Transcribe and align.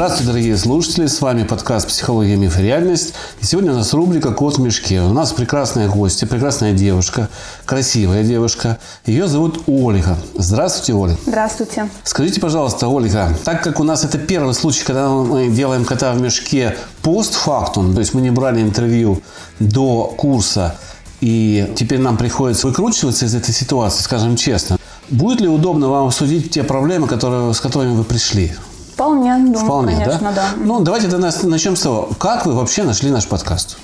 Здравствуйте, 0.00 0.32
дорогие 0.32 0.56
слушатели! 0.56 1.06
С 1.06 1.20
вами 1.20 1.42
подкаст 1.42 1.86
«Психология, 1.88 2.34
миф 2.34 2.58
и 2.58 2.62
реальность». 2.62 3.12
И 3.42 3.44
сегодня 3.44 3.72
у 3.72 3.74
нас 3.74 3.92
рубрика 3.92 4.32
«Кот 4.32 4.56
в 4.56 4.60
мешке». 4.62 5.02
У 5.02 5.12
нас 5.12 5.34
прекрасная 5.34 5.90
гостья, 5.90 6.26
прекрасная 6.26 6.72
девушка, 6.72 7.28
красивая 7.66 8.24
девушка. 8.24 8.78
Ее 9.04 9.28
зовут 9.28 9.64
Ольга. 9.66 10.16
Здравствуйте, 10.34 10.94
Ольга. 10.94 11.18
Здравствуйте. 11.26 11.90
Скажите, 12.04 12.40
пожалуйста, 12.40 12.88
Ольга, 12.88 13.36
так 13.44 13.62
как 13.62 13.78
у 13.78 13.84
нас 13.84 14.02
это 14.02 14.16
первый 14.16 14.54
случай, 14.54 14.84
когда 14.86 15.10
мы 15.10 15.50
делаем 15.50 15.84
кота 15.84 16.14
в 16.14 16.20
мешке 16.22 16.78
постфактум, 17.02 17.92
то 17.92 18.00
есть 18.00 18.14
мы 18.14 18.22
не 18.22 18.30
брали 18.30 18.62
интервью 18.62 19.20
до 19.58 20.14
курса, 20.16 20.76
и 21.20 21.70
теперь 21.76 22.00
нам 22.00 22.16
приходится 22.16 22.68
выкручиваться 22.68 23.26
из 23.26 23.34
этой 23.34 23.52
ситуации, 23.52 24.02
скажем 24.02 24.36
честно. 24.36 24.78
Будет 25.10 25.42
ли 25.42 25.48
удобно 25.48 25.90
вам 25.90 26.06
обсудить 26.06 26.50
те 26.50 26.62
проблемы, 26.62 27.06
которые, 27.06 27.52
с 27.52 27.60
которыми 27.60 27.96
вы 27.96 28.04
пришли? 28.04 28.54
Вполне, 29.00 29.34
думаю, 29.36 29.64
Вполне, 29.64 29.96
конечно, 29.96 30.30
да. 30.30 30.44
Ну, 30.58 30.80
давайте 30.80 31.08
тогда 31.08 31.30
начнем 31.44 31.74
с 31.74 31.80
того, 31.80 32.10
как 32.18 32.44
вы 32.44 32.52
вообще 32.52 32.82
нашли 32.82 33.10
наш 33.10 33.26
подкаст? 33.26 33.78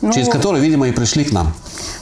Ну, 0.00 0.12
через 0.12 0.28
который, 0.28 0.60
видимо, 0.60 0.86
и 0.86 0.92
пришли 0.92 1.24
к 1.24 1.32
нам. 1.32 1.52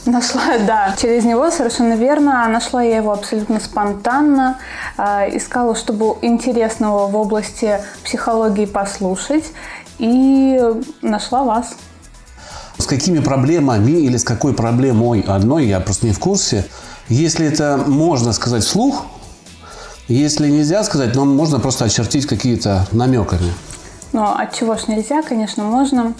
Нашла, 0.05 0.43
да, 0.67 0.95
через 1.01 1.23
него 1.23 1.49
совершенно 1.49 1.95
верно. 1.95 2.47
Нашла 2.49 2.83
я 2.83 2.97
его 2.97 3.13
абсолютно 3.13 3.59
спонтанно. 3.59 4.59
Э, 4.99 5.35
искала, 5.35 5.75
чтобы 5.75 6.17
интересного 6.21 7.07
в 7.07 7.15
области 7.15 7.79
психологии 8.03 8.67
послушать. 8.67 9.45
И 9.97 10.61
нашла 11.01 11.43
вас. 11.43 11.73
С 12.77 12.85
какими 12.85 13.21
проблемами 13.21 13.93
или 13.93 14.17
с 14.17 14.23
какой 14.23 14.53
проблемой 14.53 15.21
одной, 15.21 15.65
я 15.65 15.79
просто 15.79 16.05
не 16.05 16.13
в 16.13 16.19
курсе. 16.19 16.67
Если 17.09 17.47
это 17.47 17.83
можно 17.87 18.33
сказать 18.33 18.63
вслух, 18.63 19.07
если 20.11 20.49
нельзя 20.49 20.83
сказать, 20.83 21.15
но 21.15 21.25
можно 21.25 21.59
просто 21.59 21.85
очертить 21.85 22.25
какие-то 22.25 22.87
намеками. 22.91 23.53
Ну, 24.13 24.23
от 24.23 24.53
чего 24.53 24.75
ж 24.75 24.87
нельзя, 24.87 25.21
конечно, 25.21 25.63
можно. 25.63 26.13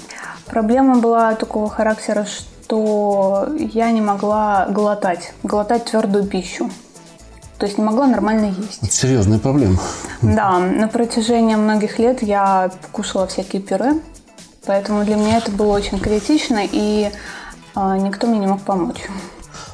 Проблема 0.46 1.00
была 1.00 1.36
такого 1.36 1.70
характера, 1.70 2.26
что 2.26 3.50
я 3.58 3.92
не 3.92 4.02
могла 4.02 4.68
глотать, 4.70 5.34
глотать 5.44 5.86
твердую 5.86 6.26
пищу. 6.26 6.70
То 7.58 7.66
есть 7.66 7.78
не 7.78 7.84
могла 7.84 8.08
нормально 8.08 8.46
есть. 8.46 8.80
Это 8.82 8.92
серьезная 8.92 9.38
проблема. 9.38 9.78
Да, 10.22 10.58
на 10.58 10.88
протяжении 10.88 11.56
многих 11.56 12.00
лет 12.00 12.24
я 12.24 12.72
кушала 12.92 13.28
всякие 13.28 13.62
пюре, 13.62 14.00
поэтому 14.66 15.04
для 15.06 15.16
меня 15.16 15.38
это 15.38 15.52
было 15.52 15.74
очень 15.74 16.00
критично, 16.00 16.62
и 16.64 17.12
э, 17.76 17.98
никто 18.00 18.26
мне 18.26 18.40
не 18.40 18.48
мог 18.48 18.62
помочь. 18.62 19.04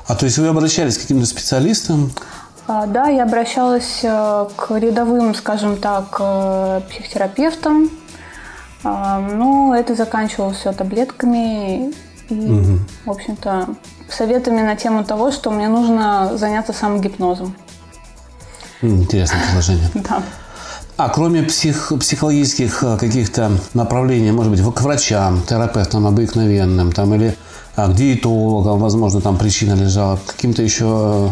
А 0.07 0.15
то 0.15 0.25
есть 0.25 0.37
вы 0.37 0.47
обращались 0.47 0.97
к 0.97 1.01
каким-то 1.01 1.25
специалистам? 1.25 2.11
А, 2.67 2.85
да, 2.85 3.07
я 3.07 3.23
обращалась 3.23 4.01
э, 4.03 4.47
к 4.57 4.77
рядовым, 4.77 5.33
скажем 5.35 5.77
так, 5.77 6.17
э, 6.19 6.81
психотерапевтам, 6.89 7.89
а, 8.83 9.19
но 9.19 9.73
это 9.73 9.95
заканчивалось 9.95 10.57
все 10.57 10.73
таблетками 10.73 11.93
и, 12.29 12.35
угу. 12.35 12.79
в 13.05 13.11
общем-то, 13.11 13.69
советами 14.09 14.61
на 14.61 14.75
тему 14.75 15.05
того, 15.05 15.31
что 15.31 15.49
мне 15.49 15.69
нужно 15.69 16.37
заняться 16.37 16.73
самогипнозом. 16.73 17.55
Интересное 18.81 19.41
предложение. 19.41 19.89
Да. 19.93 20.21
А 20.97 21.09
кроме 21.09 21.43
псих, 21.43 21.93
психологических 21.99 22.83
э, 22.83 22.97
каких-то 22.97 23.51
направлений, 23.75 24.31
может 24.31 24.51
быть, 24.51 24.61
к 24.61 24.81
врачам, 24.81 25.41
терапевтам 25.47 26.07
обыкновенным, 26.07 26.91
там, 26.91 27.13
или 27.13 27.37
а, 27.75 27.87
к 27.87 27.93
диетологам, 27.93 28.79
возможно, 28.79 29.21
там 29.21 29.37
причина 29.37 29.73
лежала, 29.73 30.19
каким-то 30.25 30.63
еще 30.63 31.31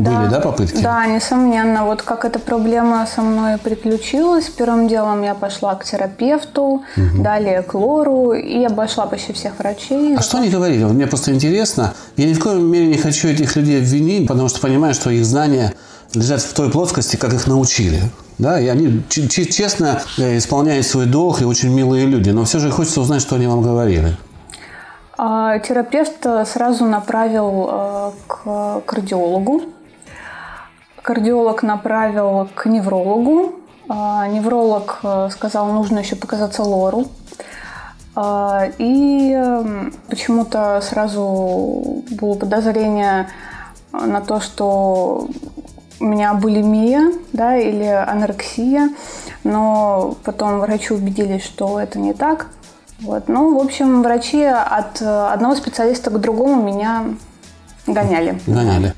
были, 0.00 0.28
да, 0.30 0.40
попытки? 0.40 0.82
Да, 0.82 1.06
несомненно. 1.06 1.84
Вот 1.84 2.02
как 2.02 2.24
эта 2.24 2.38
проблема 2.38 3.06
со 3.12 3.22
мной 3.22 3.58
приключилась. 3.58 4.48
Первым 4.48 4.88
делом 4.88 5.22
я 5.22 5.34
пошла 5.34 5.74
к 5.74 5.84
терапевту, 5.84 6.82
угу. 6.96 7.22
далее 7.22 7.62
к 7.62 7.74
лору 7.74 8.32
и 8.32 8.64
обошла 8.64 9.06
почти 9.06 9.32
всех 9.32 9.58
врачей. 9.58 10.16
А 10.16 10.22
что 10.22 10.38
они 10.38 10.48
говорили? 10.48 10.84
Мне 10.84 11.06
просто 11.06 11.32
интересно. 11.32 11.94
Я 12.16 12.26
ни 12.28 12.34
в 12.34 12.40
коем 12.40 12.64
мере 12.64 12.86
не 12.86 12.98
хочу 12.98 13.28
этих 13.28 13.56
людей 13.56 13.78
обвинить, 13.78 14.28
потому 14.28 14.48
что 14.48 14.60
понимаю, 14.60 14.94
что 14.94 15.10
их 15.10 15.24
знания 15.24 15.72
лежат 16.14 16.42
в 16.42 16.54
той 16.54 16.70
плоскости, 16.70 17.16
как 17.16 17.32
их 17.32 17.46
научили. 17.46 18.00
Да, 18.38 18.60
и 18.60 18.66
они 18.68 19.02
честно 19.08 20.02
э, 20.18 20.36
исполняют 20.36 20.86
свой 20.86 21.06
долг, 21.06 21.40
и 21.40 21.44
очень 21.44 21.72
милые 21.72 22.06
люди. 22.06 22.30
Но 22.30 22.44
все 22.44 22.58
же 22.58 22.70
хочется 22.70 23.00
узнать, 23.00 23.22
что 23.22 23.36
они 23.36 23.46
вам 23.46 23.62
говорили. 23.62 24.16
А, 25.18 25.58
терапевт 25.60 26.26
сразу 26.46 26.84
направил 26.84 27.68
э, 27.70 28.10
к 28.26 28.82
кардиологу. 28.84 29.62
Кардиолог 31.06 31.62
направил 31.62 32.48
к 32.52 32.66
неврологу. 32.66 33.60
А, 33.88 34.26
невролог 34.26 34.98
э, 35.04 35.28
сказал, 35.30 35.66
нужно 35.66 36.00
еще 36.00 36.16
показаться 36.16 36.64
Лору. 36.64 37.06
А, 38.16 38.64
и 38.78 39.30
эм, 39.30 39.94
почему-то 40.08 40.80
сразу 40.82 42.02
было 42.10 42.34
подозрение 42.34 43.28
на 43.92 44.20
то, 44.20 44.40
что 44.40 45.28
у 46.00 46.04
меня 46.04 46.34
булимия 46.34 47.12
да, 47.32 47.56
или 47.56 47.84
анорексия, 47.84 48.90
но 49.44 50.16
потом 50.24 50.58
врачи 50.58 50.92
убедились, 50.92 51.44
что 51.44 51.78
это 51.78 52.00
не 52.00 52.14
так. 52.14 52.48
Вот. 52.98 53.28
Ну, 53.28 53.56
в 53.56 53.64
общем, 53.64 54.02
врачи 54.02 54.42
от 54.42 55.00
одного 55.00 55.54
специалиста 55.54 56.10
к 56.10 56.20
другому 56.20 56.60
меня 56.64 57.04
гоняли. 57.86 58.40
Гоняли. 58.48 58.92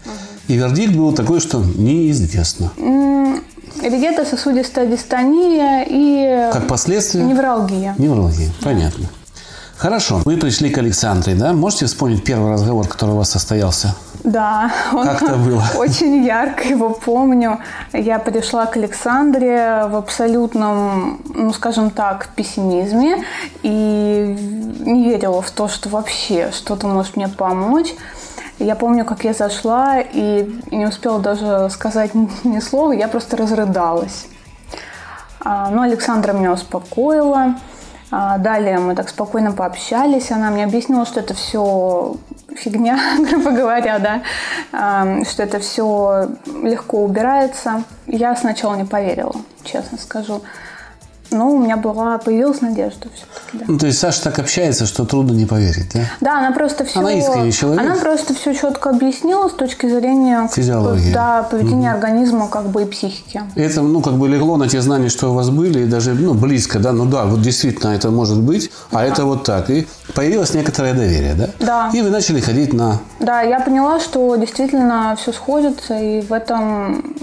И 0.48 0.56
вердикт 0.56 0.94
был 0.94 1.12
такой, 1.12 1.40
что 1.40 1.58
неизвестно. 1.58 2.72
Вегетососудистая 3.82 4.86
дистония 4.86 5.84
и... 5.86 6.50
Как 6.52 6.66
последствия? 6.66 7.22
Невралгия. 7.22 7.94
Невралгия, 7.98 8.50
понятно. 8.62 9.06
Хорошо, 9.76 10.22
вы 10.24 10.36
пришли 10.36 10.70
к 10.70 10.78
Александре, 10.78 11.34
да? 11.36 11.52
Можете 11.52 11.86
вспомнить 11.86 12.24
первый 12.24 12.52
разговор, 12.52 12.88
который 12.88 13.10
у 13.10 13.16
вас 13.18 13.30
состоялся? 13.30 13.94
Да, 14.24 14.72
он 14.92 15.06
как 15.06 15.22
это 15.22 15.36
было? 15.36 15.62
очень 15.76 16.24
ярко 16.24 16.66
его 16.66 16.90
помню. 16.90 17.60
Я 17.92 18.18
пришла 18.18 18.66
к 18.66 18.76
Александре 18.76 19.84
в 19.88 19.94
абсолютном, 19.94 21.20
ну, 21.32 21.52
скажем 21.52 21.90
так, 21.90 22.30
пессимизме 22.34 23.22
и 23.62 24.36
не 24.80 25.04
верила 25.04 25.40
в 25.42 25.50
то, 25.52 25.68
что 25.68 25.88
вообще 25.88 26.50
что-то 26.52 26.88
может 26.88 27.16
мне 27.16 27.28
помочь. 27.28 27.94
Я 28.58 28.74
помню, 28.74 29.04
как 29.04 29.24
я 29.24 29.32
зашла 29.32 30.00
и 30.00 30.60
не 30.72 30.86
успела 30.86 31.20
даже 31.20 31.68
сказать 31.70 32.10
ни 32.44 32.58
слова, 32.58 32.92
я 32.92 33.08
просто 33.08 33.36
разрыдалась. 33.36 34.26
А, 35.40 35.70
но 35.70 35.82
Александра 35.82 36.32
меня 36.32 36.52
успокоила. 36.52 37.54
А, 38.10 38.38
далее 38.38 38.78
мы 38.78 38.94
так 38.94 39.08
спокойно 39.08 39.52
пообщались. 39.52 40.32
Она 40.32 40.50
мне 40.50 40.64
объяснила, 40.64 41.06
что 41.06 41.20
это 41.20 41.34
все 41.34 42.16
фигня, 42.56 42.98
грубо 43.30 43.50
говоря, 43.52 43.98
да, 43.98 44.22
а, 44.72 45.24
что 45.24 45.42
это 45.42 45.60
все 45.60 46.28
легко 46.62 47.04
убирается. 47.04 47.84
Я 48.06 48.34
сначала 48.34 48.74
не 48.74 48.84
поверила, 48.84 49.34
честно 49.62 49.98
скажу. 49.98 50.42
Ну, 51.30 51.54
у 51.54 51.58
меня 51.58 51.76
была, 51.76 52.16
появилась 52.18 52.60
надежда 52.62 53.08
все-таки, 53.14 53.58
да. 53.58 53.64
Ну, 53.68 53.78
то 53.78 53.86
есть 53.86 53.98
Саша 53.98 54.24
так 54.24 54.38
общается, 54.38 54.86
что 54.86 55.04
трудно 55.04 55.32
не 55.32 55.44
поверить, 55.44 55.90
да? 55.92 56.00
Да, 56.20 56.38
она 56.38 56.52
просто 56.52 56.84
все... 56.84 57.00
Она 57.00 57.12
искренний 57.12 57.52
человек? 57.52 57.80
Она 57.84 57.96
просто 57.96 58.34
все 58.34 58.54
четко 58.54 58.90
объяснила 58.90 59.48
с 59.48 59.52
точки 59.52 59.88
зрения... 59.88 60.48
Физиологии. 60.48 61.12
Да, 61.12 61.42
поведения 61.42 61.90
угу. 61.90 61.96
организма, 61.96 62.48
как 62.48 62.68
бы, 62.68 62.82
и 62.82 62.86
психики. 62.86 63.42
Это, 63.56 63.82
ну, 63.82 64.00
как 64.00 64.14
бы 64.14 64.28
легло 64.28 64.56
на 64.56 64.68
те 64.68 64.80
знания, 64.80 65.10
что 65.10 65.30
у 65.30 65.34
вас 65.34 65.50
были, 65.50 65.80
и 65.80 65.86
даже, 65.86 66.14
ну, 66.14 66.32
близко, 66.34 66.78
да? 66.78 66.92
Ну, 66.92 67.04
да, 67.04 67.24
вот 67.24 67.42
действительно 67.42 67.90
это 67.90 68.10
может 68.10 68.40
быть, 68.40 68.70
а 68.90 68.96
да. 68.96 69.04
это 69.04 69.24
вот 69.24 69.44
так. 69.44 69.68
И 69.68 69.86
появилось 70.14 70.54
некоторое 70.54 70.94
доверие, 70.94 71.34
да? 71.34 71.48
Да. 71.60 71.90
И 71.92 72.00
вы 72.00 72.10
начали 72.10 72.40
ходить 72.40 72.72
на... 72.72 73.00
Да, 73.20 73.42
я 73.42 73.60
поняла, 73.60 74.00
что 74.00 74.34
действительно 74.36 75.16
все 75.20 75.32
сходится, 75.32 75.98
и 75.98 76.22
в 76.22 76.32
этом 76.32 77.14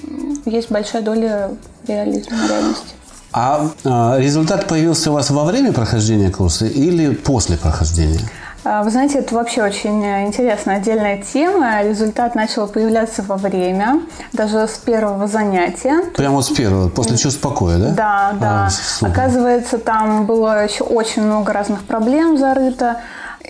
есть 0.46 0.69
большая 0.69 1.02
доля 1.02 1.50
реализма, 1.88 2.36
реальности. 2.48 2.94
А, 3.38 3.68
а 3.84 4.18
результат 4.18 4.66
появился 4.66 5.12
у 5.12 5.14
вас 5.14 5.30
во 5.30 5.44
время 5.44 5.74
прохождения 5.74 6.32
курса 6.32 6.68
или 6.68 7.14
после 7.14 7.58
прохождения? 7.58 8.22
А, 8.64 8.82
Вы 8.82 8.92
знаете, 8.92 9.20
это 9.20 9.36
вообще 9.36 9.62
очень 9.62 10.06
интересная 10.26 10.78
отдельная 10.78 11.22
тема. 11.22 11.84
Результат 11.84 12.34
начал 12.36 12.66
появляться 12.66 13.24
во 13.24 13.36
время, 13.36 14.00
даже 14.32 14.70
с 14.70 14.78
первого 14.78 15.28
занятия. 15.28 16.02
Прямо 16.16 16.36
вот 16.36 16.46
с 16.46 16.50
первого, 16.50 16.88
после 16.88 17.18
чувств 17.18 17.42
покоя, 17.42 17.78
да? 17.78 17.90
Да, 17.90 18.34
да. 18.40 18.66
А, 18.68 18.70
супер. 18.70 19.12
Оказывается, 19.12 19.80
там 19.80 20.26
было 20.26 20.64
еще 20.64 20.86
очень 20.86 21.24
много 21.24 21.52
разных 21.52 21.84
проблем 21.84 22.38
зарыто. 22.38 23.02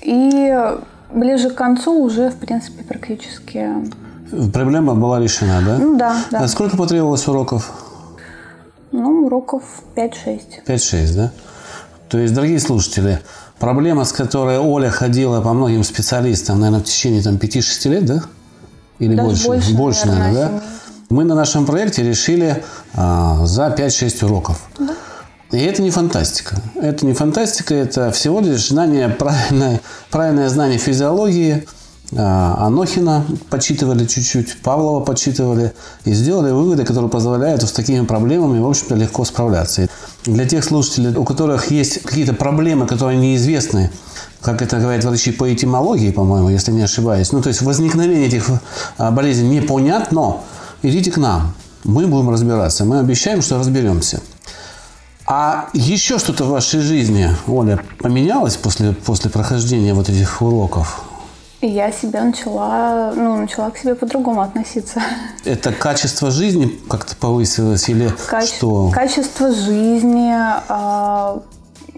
И 0.02 0.52
ближе 1.14 1.52
к 1.52 1.56
концу 1.56 1.94
уже, 2.02 2.32
в 2.32 2.38
принципе, 2.38 2.84
практически... 2.84 3.70
Проблема 4.52 4.96
была 4.96 5.20
решена, 5.20 5.62
да? 5.64 5.78
Ну 5.78 5.96
да, 5.96 6.16
да. 6.32 6.40
А 6.40 6.48
сколько 6.48 6.76
потребовалось 6.76 7.28
уроков? 7.28 7.85
Ну, 8.96 9.26
уроков 9.26 9.64
5-6. 9.96 10.66
5-6, 10.66 11.16
да? 11.16 11.32
То 12.10 12.18
есть, 12.18 12.34
дорогие 12.34 12.60
слушатели, 12.60 13.20
проблема, 13.60 14.06
с 14.06 14.14
которой 14.14 14.58
Оля 14.58 14.90
ходила 14.90 15.42
по 15.42 15.54
многим 15.54 15.84
специалистам, 15.84 16.60
наверное, 16.60 16.82
в 16.82 16.86
течение 16.86 17.22
там, 17.22 17.36
5-6 17.36 17.90
лет, 17.90 18.06
да? 18.06 18.24
Или 19.00 19.16
Даже 19.16 19.48
больше? 19.48 19.74
больше, 19.74 20.06
наверное, 20.08 20.32
наверное, 20.32 20.60
да? 20.60 20.66
Мы 21.10 21.24
на 21.24 21.36
нашем 21.36 21.66
проекте 21.66 22.04
решили 22.04 22.64
а, 22.94 23.46
за 23.46 23.68
5-6 23.68 24.26
уроков. 24.26 24.62
И 25.52 25.58
это 25.58 25.82
не 25.82 25.92
фантастика. 25.92 26.58
Это 26.76 27.06
не 27.06 27.14
фантастика, 27.14 27.74
это 27.76 28.12
всего 28.12 28.40
лишь 28.40 28.70
знание 28.70 29.10
правильное, 29.10 29.82
правильное 30.10 30.50
знание 30.50 30.80
физиологии. 30.80 31.68
А, 32.18 32.68
Анохина 32.68 33.26
почитывали 33.50 34.06
чуть-чуть, 34.06 34.62
Павлова 34.62 35.02
почитывали 35.04 35.74
и 36.06 36.14
сделали 36.14 36.52
выводы, 36.52 36.86
которые 36.86 37.10
позволяют 37.10 37.62
с 37.62 37.72
такими 37.72 38.06
проблемами, 38.06 38.60
в 38.60 38.68
общем-то, 38.68 38.96
легко 38.96 39.26
справляться. 39.26 39.84
И 39.84 39.88
для 40.26 40.46
тех 40.46 40.64
слушателей, 40.64 41.16
у 41.16 41.26
которых 41.26 41.72
есть 41.72 42.04
какие-то 42.04 42.34
проблемы, 42.34 42.88
которые 42.88 43.20
неизвестны, 43.20 43.92
как 44.42 44.62
это 44.62 44.80
говорят 44.80 45.04
врачи 45.04 45.32
по 45.32 45.54
этимологии, 45.54 46.12
по-моему, 46.12 46.50
если 46.50 46.72
не 46.72 46.84
ошибаюсь, 46.84 47.32
ну, 47.34 47.42
то 47.42 47.50
есть 47.50 47.62
возникновение 47.62 48.28
этих 48.28 48.50
а, 48.98 49.12
болезней 49.12 49.60
непонятно, 49.60 50.38
идите 50.84 51.12
к 51.12 51.18
нам. 51.18 51.54
Мы 51.84 52.08
будем 52.08 52.30
разбираться. 52.30 52.86
Мы 52.86 53.00
обещаем, 53.00 53.42
что 53.42 53.60
разберемся. 53.60 54.22
А 55.28 55.70
еще 55.74 56.18
что-то 56.18 56.46
в 56.46 56.50
вашей 56.50 56.80
жизни, 56.82 57.30
Оля, 57.48 57.80
поменялось 58.00 58.56
после, 58.56 58.94
после 58.94 59.30
прохождения 59.30 59.94
вот 59.94 60.08
этих 60.08 60.42
уроков? 60.42 61.05
И 61.66 61.68
я 61.68 61.92
себя 61.92 62.24
начала, 62.24 63.12
ну, 63.16 63.38
начала 63.38 63.72
к 63.72 63.78
себе 63.80 63.96
по-другому 63.96 64.42
относиться. 64.42 65.02
Это 65.46 65.72
качество 65.72 66.30
жизни 66.30 66.68
как-то 66.88 67.16
повысилось 67.16 67.90
или 67.90 68.12
Каче- 68.30 68.58
что? 68.58 68.92
Качество 68.94 69.52
жизни. 69.52 70.32
а, 70.32 71.42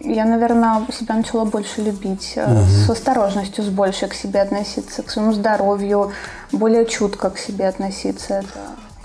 Я, 0.02 0.24
наверное, 0.24 0.86
себя 0.98 1.16
начала 1.16 1.44
больше 1.44 1.81
любить, 1.81 2.34
э, 2.38 2.64
с 2.66 2.90
осторожностью, 2.90 3.62
с 3.66 3.68
большей 3.68 4.08
к 4.08 4.14
себе 4.14 4.42
относиться, 4.42 5.04
к 5.04 5.10
своему 5.10 5.34
здоровью, 5.34 6.12
более 6.54 6.86
чутко 6.86 7.30
к 7.30 7.38
себе 7.38 7.68
относиться. 7.68 8.36
Это 8.36 8.60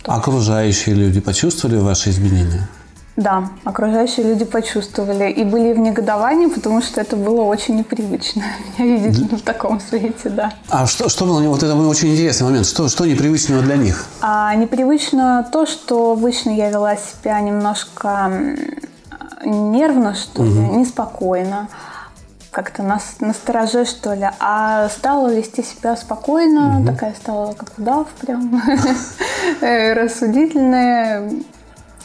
то. 0.05 0.13
Окружающие 0.13 0.95
люди 0.95 1.21
почувствовали 1.21 1.79
ваши 1.79 2.11
изменения? 2.11 2.69
Да, 3.17 3.51
окружающие 3.65 4.27
люди 4.27 4.47
почувствовали 4.47 5.31
и 5.31 5.45
были 5.45 5.75
в 5.75 5.79
негодовании, 5.79 6.47
потому 6.47 6.81
что 6.81 7.01
это 7.01 7.15
было 7.15 7.43
очень 7.43 7.77
непривычно 7.77 8.43
меня 8.79 8.97
видеть 8.97 9.33
в 9.33 9.43
таком 9.43 9.81
свете, 9.81 10.31
да. 10.31 10.53
А 10.71 10.87
что, 10.87 11.11
что 11.11 11.27
было? 11.27 11.43
Вот 11.43 11.63
это 11.63 11.75
был 11.75 11.89
очень 11.89 12.13
интересный 12.13 12.45
момент. 12.45 12.67
Что, 12.67 12.89
что 12.89 13.05
непривычного 13.05 13.63
для 13.63 13.77
них? 13.77 14.07
А 14.23 14.55
непривычно 14.55 15.47
то, 15.53 15.67
что 15.67 16.13
обычно 16.13 16.51
я 16.51 16.71
вела 16.71 16.97
себя 16.97 17.39
немножко 17.41 18.31
нервно, 19.45 20.15
что 20.15 20.45
ли, 20.45 20.51
неспокойно, 20.51 21.69
как-то 22.51 22.83
на, 22.83 23.01
настороже, 23.21 23.85
что 23.85 24.15
ли, 24.15 24.29
а 24.39 24.89
стала 24.89 25.35
вести 25.35 25.63
себя 25.63 25.97
спокойно, 25.97 26.83
такая 26.87 27.15
стала 27.15 27.53
как 27.53 27.73
удав 27.77 28.09
прям, 28.21 28.63
э, 29.61 29.93
рассудительная, 29.95 31.31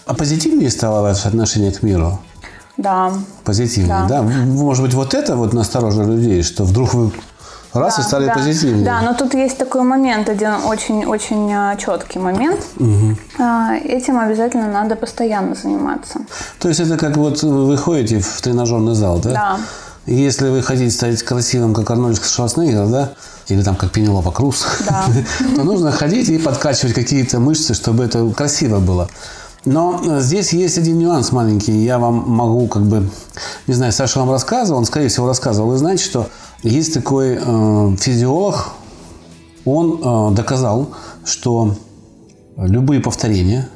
А 0.08 0.14
позитивнее 0.14 0.70
стало 0.72 1.02
ваше 1.02 1.28
отношение 1.28 1.72
к 1.72 1.84
миру? 1.84 2.20
да. 2.78 3.12
Позитивнее, 3.44 4.06
да? 4.08 4.22
Да. 4.22 4.22
Может 4.22 4.84
быть, 4.84 4.94
вот 4.94 5.14
это 5.14 5.36
вот 5.36 5.54
насторожило 5.54 6.04
людей, 6.04 6.44
что 6.44 6.64
вдруг 6.64 6.94
вы 6.94 7.12
раз 7.74 7.98
и 7.98 8.02
Да, 8.02 8.08
стали 8.08 8.26
да. 8.28 8.34
позитивнее? 8.34 8.86
Да, 8.86 9.02
но 9.02 9.14
тут 9.14 9.34
есть 9.34 9.58
такой 9.58 9.82
момент, 9.82 10.30
один 10.30 10.52
очень-очень 10.66 11.52
а, 11.54 11.76
четкий 11.76 12.20
момент. 12.20 12.60
А, 13.40 13.76
Этим 13.76 14.20
обязательно 14.20 14.72
надо 14.72 14.96
постоянно 14.96 15.56
заниматься. 15.56 16.20
То 16.60 16.70
есть 16.70 16.80
это 16.80 16.98
как 16.98 17.18
вот 17.18 17.42
вы 17.44 17.78
ходите 17.78 18.20
в 18.20 18.42
тренажерный 18.42 18.94
зал, 18.96 19.20
да? 19.20 19.32
Да. 19.32 19.58
И 20.06 20.14
Если 20.16 20.48
вы 20.48 20.62
хотите 20.62 20.92
стать 20.92 21.22
красивым, 21.24 21.74
как 21.74 21.90
Арнольд 21.92 22.24
Шварценеггер, 22.24 22.88
да, 22.88 23.10
или 23.48 23.62
там 23.64 23.76
как 23.76 23.92
Пенелопа 23.92 24.32
Круз, 24.32 24.66
Да. 24.88 25.04
то 25.56 25.64
нужно 25.64 25.92
ходить 25.92 26.30
и 26.30 26.38
подкачивать 26.38 26.94
какие-то 26.94 27.40
мышцы, 27.40 27.74
чтобы 27.74 28.04
это 28.04 28.30
красиво 28.30 28.80
было. 28.80 29.10
Но 29.66 30.02
э, 30.04 30.22
здесь 30.22 30.54
есть 30.54 30.78
один 30.78 31.00
нюанс 31.00 31.32
маленький. 31.32 31.84
Я 31.84 32.00
вам 32.00 32.24
могу 32.30 32.68
как 32.68 32.84
бы... 32.84 33.10
Не 33.68 33.74
знаю, 33.74 33.92
Саша 33.92 34.20
вам 34.20 34.32
рассказывал, 34.32 34.80
он, 34.80 34.86
скорее 34.86 35.10
всего, 35.10 35.28
рассказывал. 35.28 35.70
Вы 35.70 35.78
знаете, 35.78 36.04
что 36.04 36.30
есть 36.64 36.94
такой 36.94 37.38
э, 37.40 37.96
физиолог, 38.00 38.70
он 39.66 40.00
э, 40.02 40.36
доказал, 40.36 40.90
что 41.26 41.76
любые 42.58 43.02
повторения, 43.02 43.68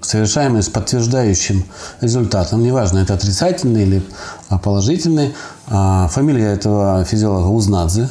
совершаемые 0.00 0.62
с 0.62 0.68
подтверждающим 0.68 1.64
результатом, 2.00 2.62
неважно, 2.62 2.98
это 2.98 3.14
отрицательный 3.14 3.82
или 3.82 4.02
а, 4.48 4.58
положительный, 4.58 5.34
а, 5.68 6.08
фамилия 6.08 6.52
этого 6.52 7.04
физиолога 7.04 7.46
Узнадзе, 7.46 8.08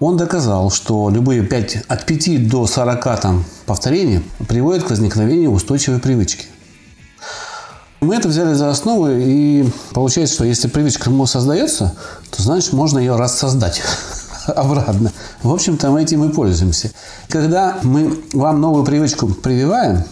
он 0.00 0.16
доказал, 0.16 0.70
что 0.70 1.08
любые 1.08 1.42
5, 1.42 1.84
от 1.88 2.06
5 2.06 2.48
до 2.48 2.66
40 2.66 3.20
там, 3.20 3.44
повторений 3.66 4.22
приводят 4.48 4.84
к 4.84 4.90
возникновению 4.90 5.52
устойчивой 5.52 6.00
привычки. 6.00 6.46
Мы 8.00 8.16
это 8.16 8.28
взяли 8.28 8.52
за 8.52 8.68
основу, 8.68 9.08
и 9.08 9.64
получается, 9.94 10.34
что 10.34 10.44
если 10.44 10.68
привычка 10.68 11.08
ему 11.08 11.24
создается, 11.26 11.94
то, 12.30 12.42
значит, 12.42 12.74
можно 12.74 12.98
ее 12.98 13.16
рассоздать 13.16 13.82
обратно. 14.46 15.10
В 15.42 15.50
общем-то, 15.50 15.90
мы 15.90 16.02
этим 16.02 16.22
и 16.24 16.32
пользуемся. 16.32 16.90
Когда 17.28 17.78
мы 17.82 18.20
вам 18.34 18.60
новую 18.60 18.84
привычку 18.84 19.28
прививаем, 19.28 20.04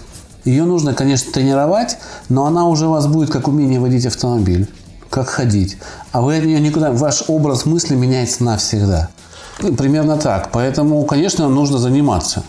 ее 0.45 0.65
нужно, 0.65 0.95
конечно, 0.95 1.33
тренировать, 1.33 1.99
но 2.29 2.47
она 2.47 2.67
уже 2.67 2.87
у 2.87 2.93
вас 2.93 3.07
будет 3.07 3.31
как 3.31 3.47
умение 3.47 3.79
водить 3.79 4.07
автомобиль, 4.07 4.69
как 5.11 5.29
ходить. 5.29 5.77
А 6.13 6.23
вы 6.23 6.39
от 6.39 6.45
нее 6.45 6.61
никуда... 6.61 6.93
Ваш 6.93 7.25
образ 7.29 7.67
мысли 7.67 7.95
меняется 7.95 8.43
навсегда. 8.43 9.11
Примерно 9.59 10.17
так. 10.17 10.51
Поэтому, 10.53 11.05
конечно, 11.05 11.49
нужно 11.49 11.79
заниматься. 11.79 12.43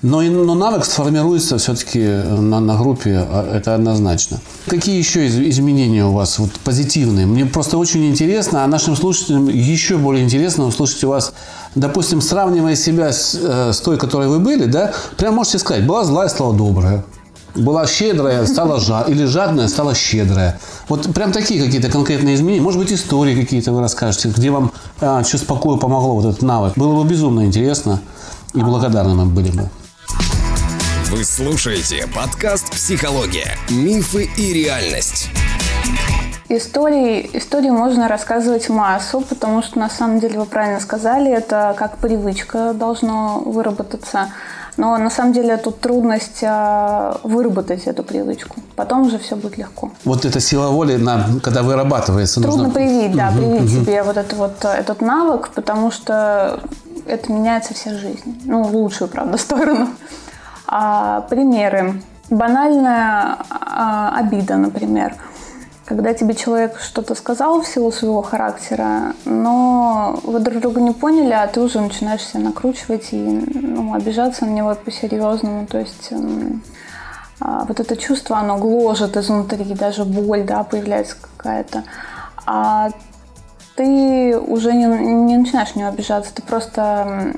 Но, 0.00 0.22
но 0.22 0.54
навык 0.54 0.84
сформируется 0.84 1.58
все-таки 1.58 1.98
на, 1.98 2.60
на 2.60 2.76
группе, 2.76 3.16
а, 3.18 3.56
это 3.56 3.74
однозначно. 3.74 4.38
Какие 4.68 4.96
еще 4.96 5.26
из- 5.26 5.36
изменения 5.40 6.04
у 6.04 6.12
вас 6.12 6.38
вот, 6.38 6.52
позитивные? 6.62 7.26
Мне 7.26 7.46
просто 7.46 7.78
очень 7.78 8.08
интересно, 8.08 8.62
а 8.62 8.68
нашим 8.68 8.94
слушателям 8.94 9.48
еще 9.48 9.96
более 9.96 10.22
интересно 10.24 10.66
услышать 10.66 11.02
у 11.02 11.08
вас, 11.08 11.32
допустим, 11.74 12.20
сравнивая 12.20 12.76
себя 12.76 13.12
с, 13.12 13.36
э, 13.42 13.72
с 13.72 13.80
той, 13.80 13.96
которой 13.98 14.28
вы 14.28 14.38
были, 14.38 14.66
да, 14.66 14.92
прям 15.16 15.34
можете 15.34 15.58
сказать, 15.58 15.84
была 15.84 16.04
злая, 16.04 16.28
стала 16.28 16.54
добрая. 16.54 17.04
Была 17.54 17.86
щедрая, 17.86 18.46
стала 18.46 18.80
жад... 18.80 19.08
или 19.08 19.24
жадная, 19.24 19.68
стала 19.68 19.94
щедрая. 19.94 20.60
Вот 20.88 21.12
прям 21.14 21.32
такие 21.32 21.64
какие-то 21.64 21.90
конкретные 21.90 22.34
изменения. 22.34 22.62
Может 22.62 22.80
быть, 22.80 22.92
истории 22.92 23.34
какие-то 23.34 23.72
вы 23.72 23.80
расскажете, 23.80 24.28
где 24.28 24.50
вам 24.50 24.72
а, 25.00 25.22
что 25.24 25.38
спокою 25.38 25.78
помогло 25.78 26.14
вот 26.14 26.26
этот 26.26 26.42
навык. 26.42 26.74
Было 26.76 27.02
бы 27.02 27.08
безумно 27.08 27.44
интересно 27.44 28.00
и 28.54 28.60
благодарны 28.60 29.14
мы 29.14 29.26
были 29.26 29.50
бы. 29.50 29.68
Вы 31.10 31.24
слушаете 31.24 32.06
подкаст 32.14 32.70
«Психология. 32.70 33.56
Мифы 33.70 34.28
и 34.36 34.52
реальность». 34.52 35.30
Истории, 36.50 37.28
истории 37.34 37.68
можно 37.68 38.08
рассказывать 38.08 38.70
массу, 38.70 39.20
потому 39.20 39.62
что 39.62 39.78
на 39.78 39.90
самом 39.90 40.18
деле 40.18 40.38
вы 40.38 40.46
правильно 40.46 40.80
сказали, 40.80 41.30
это 41.30 41.74
как 41.78 41.98
привычка 41.98 42.72
должно 42.72 43.40
выработаться. 43.40 44.30
Но 44.78 44.96
на 44.96 45.10
самом 45.10 45.32
деле 45.32 45.56
тут 45.56 45.80
трудность 45.80 46.44
а, 46.44 47.18
выработать 47.24 47.88
эту 47.88 48.04
привычку. 48.04 48.56
Потом 48.76 49.02
уже 49.02 49.18
все 49.18 49.34
будет 49.34 49.58
легко. 49.58 49.90
Вот 50.04 50.24
эта 50.24 50.38
сила 50.38 50.68
воли, 50.68 50.94
на, 50.96 51.26
когда 51.42 51.64
вырабатывается, 51.64 52.40
Трудно 52.40 52.62
нужно... 52.62 52.74
привить, 52.74 53.16
да, 53.16 53.32
привить 53.32 53.68
себе 53.70 54.04
вот, 54.04 54.16
это 54.16 54.36
вот 54.36 54.64
э, 54.64 54.68
этот 54.68 55.00
навык, 55.00 55.50
потому 55.52 55.90
что 55.90 56.60
это 57.08 57.32
меняется 57.32 57.74
вся 57.74 57.90
жизнь. 57.98 58.40
Ну, 58.44 58.62
в 58.62 58.76
лучшую, 58.76 59.08
правда, 59.08 59.36
сторону. 59.46 59.88
А, 60.68 61.22
примеры. 61.22 62.00
Банальная 62.30 63.36
а, 63.50 64.16
обида, 64.16 64.56
например. 64.56 65.16
Когда 65.88 66.12
тебе 66.12 66.34
человек 66.34 66.78
что-то 66.80 67.14
сказал 67.14 67.62
в 67.62 67.66
силу 67.66 67.90
своего 67.90 68.20
характера, 68.20 69.14
но 69.24 70.20
вы 70.22 70.38
друг 70.38 70.60
друга 70.60 70.82
не 70.82 70.92
поняли, 70.92 71.32
а 71.32 71.46
ты 71.46 71.62
уже 71.62 71.80
начинаешь 71.80 72.20
себя 72.20 72.40
накручивать 72.40 73.08
и 73.12 73.16
ну, 73.16 73.94
обижаться 73.94 74.44
на 74.44 74.50
него 74.50 74.74
по-серьезному. 74.74 75.66
То 75.66 75.78
есть 75.78 76.12
м, 76.12 76.62
а, 77.40 77.64
вот 77.64 77.80
это 77.80 77.96
чувство, 77.96 78.36
оно 78.36 78.58
гложет 78.58 79.16
изнутри, 79.16 79.64
даже 79.72 80.04
боль, 80.04 80.44
да, 80.44 80.62
появляется 80.62 81.16
какая-то. 81.38 81.84
А 82.44 82.90
ты 83.74 84.38
уже 84.38 84.74
не, 84.74 84.84
не 84.84 85.38
начинаешь 85.38 85.74
на 85.74 85.78
него 85.78 85.88
обижаться, 85.88 86.34
ты 86.34 86.42
просто 86.42 87.32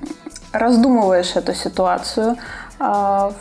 раздумываешь 0.51 1.37
эту 1.37 1.55
ситуацию, 1.55 2.37
а, 2.81 3.33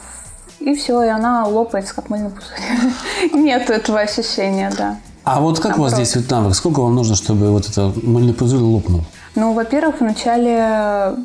и 0.60 0.74
все, 0.75 1.04
и 1.04 1.08
она 1.08 1.46
лопается, 1.46 1.96
как 1.96 2.10
мыльный 2.10 2.30
пузырь. 2.30 3.34
Нет 3.34 3.70
этого 3.70 4.00
ощущения, 4.00 4.72
да. 4.78 4.98
А 5.24 5.39
вот 5.42 5.60
как 5.60 5.78
у 5.78 5.82
вас 5.82 5.94
действует 5.94 6.30
навык? 6.32 6.56
Сколько 6.56 6.82
вам 6.82 6.96
нужно, 6.96 7.16
чтобы 7.16 7.51
вот 7.51 7.68
это 7.68 7.92
мыльный 8.01 8.34
пузырь 8.34 8.62
лопнул? 8.62 9.01
Ну, 9.36 9.54
во-первых, 9.54 10.00
вначале 10.00 11.16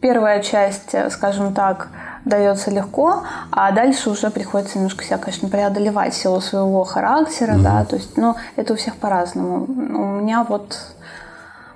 первая 0.00 0.42
часть, 0.42 0.94
скажем 1.10 1.54
так, 1.54 1.88
дается 2.24 2.70
легко, 2.70 3.22
а 3.50 3.70
дальше 3.72 4.10
уже 4.10 4.30
приходится 4.30 4.78
немножко 4.78 5.04
себя, 5.04 5.18
конечно, 5.18 5.48
преодолевать 5.48 6.14
силу 6.14 6.40
своего 6.40 6.84
характера, 6.84 7.54
угу. 7.54 7.62
да, 7.62 7.84
то 7.84 7.96
есть, 7.96 8.16
ну, 8.16 8.34
это 8.56 8.72
у 8.72 8.76
всех 8.76 8.96
по-разному. 8.96 9.64
У 9.64 10.20
меня 10.20 10.44
вот, 10.48 10.78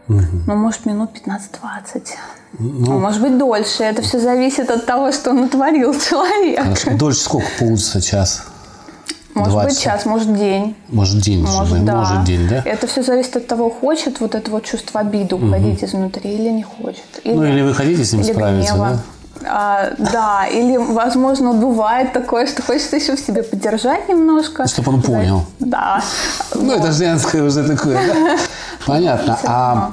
угу. 0.08 0.22
ну, 0.46 0.56
может, 0.56 0.86
минут 0.86 1.10
15-20. 1.14 2.02
Ну, 2.58 2.96
а 2.96 2.98
может 2.98 3.20
быть, 3.20 3.36
дольше. 3.38 3.84
Это 3.84 4.02
все 4.02 4.18
зависит 4.18 4.70
от 4.70 4.86
того, 4.86 5.12
что 5.12 5.32
натворил 5.32 5.94
человек. 6.00 6.62
Хорошо. 6.62 6.90
Дольше 6.96 7.20
сколько 7.20 7.46
получится? 7.58 8.00
Час? 8.00 8.44
Может 9.34 9.52
20. 9.52 9.70
быть, 9.70 9.82
час, 9.84 10.04
может, 10.06 10.36
день. 10.36 10.76
Может, 10.88 11.20
день, 11.20 11.42
может, 11.42 11.84
да. 11.84 11.96
может 11.96 12.24
день, 12.24 12.48
да? 12.48 12.62
Это 12.64 12.86
все 12.86 13.02
зависит 13.02 13.36
от 13.36 13.46
того, 13.46 13.70
хочет 13.70 14.20
вот 14.20 14.34
это 14.34 14.50
вот 14.50 14.64
чувство 14.64 15.00
обиды 15.00 15.36
уходить 15.36 15.82
угу. 15.82 15.86
изнутри 15.86 16.34
или 16.34 16.50
не 16.50 16.62
хочет. 16.62 17.04
Или, 17.22 17.34
ну, 17.34 17.44
или 17.44 17.62
вы 17.62 17.74
хотите 17.74 18.04
с 18.04 18.12
ним 18.12 18.24
справиться, 18.24 18.74
гнева. 18.74 18.88
да? 18.90 19.00
А, 19.46 19.92
да, 19.98 20.46
или, 20.46 20.76
возможно, 20.76 21.52
бывает 21.52 22.12
такое, 22.12 22.46
что 22.46 22.62
хочется 22.62 22.96
еще 22.96 23.16
в 23.16 23.20
себе 23.20 23.42
поддержать 23.42 24.08
немножко. 24.08 24.66
Чтобы 24.66 24.94
он 24.94 25.02
понял. 25.02 25.44
Да. 25.58 26.02
Ну, 26.54 26.72
это 26.72 26.92
женское 26.92 27.42
уже 27.42 27.64
такое, 27.64 27.96
да? 28.06 28.38
Понятно. 28.86 29.38
А 29.44 29.92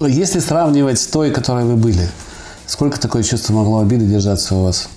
если 0.00 0.40
сравнивать 0.40 1.00
с 1.00 1.06
той, 1.06 1.30
которой 1.30 1.64
вы 1.64 1.76
были, 1.76 2.08
сколько 2.66 3.00
такое 3.00 3.22
чувство 3.22 3.54
могло 3.54 3.80
обиды 3.80 4.04
держаться 4.04 4.54
у 4.54 4.64
вас? 4.64 4.88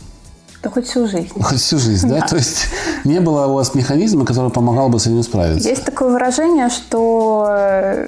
Да 0.64 0.72
хоть 0.72 0.88
всю 0.88 1.08
жизнь. 1.08 1.30
Хоть 1.40 1.60
всю 1.60 1.78
жизнь, 1.78 2.10
да? 2.10 2.16
да? 2.22 2.28
То 2.28 2.38
есть 2.38 2.66
не 3.04 3.20
было 3.20 3.46
у 3.46 3.54
вас 3.54 3.76
механизма, 3.76 4.26
который 4.26 4.50
помогал 4.50 4.90
бы 4.90 5.00
с 5.00 5.06
этим 5.06 5.22
справиться? 5.22 5.70
Есть 5.70 5.86
такое 5.86 6.10
выражение, 6.10 6.70
что 6.70 7.46
э, 7.50 8.08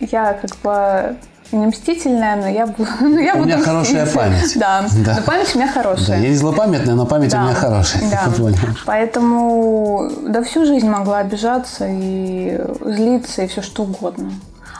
я 0.00 0.34
как 0.34 0.56
бы 0.64 1.16
не 1.52 1.66
мстительная, 1.66 2.36
но 2.36 2.48
я, 2.48 2.66
но 3.00 3.20
я 3.20 3.34
у 3.34 3.38
буду 3.38 3.48
меня 3.48 3.60
хорошая 3.60 4.06
память. 4.06 4.56
Да. 4.62 4.84
да, 5.04 5.16
но 5.16 5.22
память 5.22 5.54
у 5.54 5.58
меня 5.58 5.68
хорошая. 5.68 6.06
Да, 6.06 6.16
я 6.16 6.28
не 6.28 6.36
злопамятная, 6.36 6.94
но 6.94 7.06
память 7.06 7.30
да. 7.30 7.40
у 7.40 7.44
меня 7.44 7.54
хорошая. 7.54 8.02
Да. 8.10 8.32
Поэтому 8.86 10.10
да 10.26 10.42
всю 10.42 10.64
жизнь 10.66 10.88
могла 10.88 11.18
обижаться 11.18 11.86
и 11.88 12.60
злиться, 12.84 13.42
и 13.42 13.46
все 13.46 13.62
что 13.62 13.82
угодно. 13.84 14.32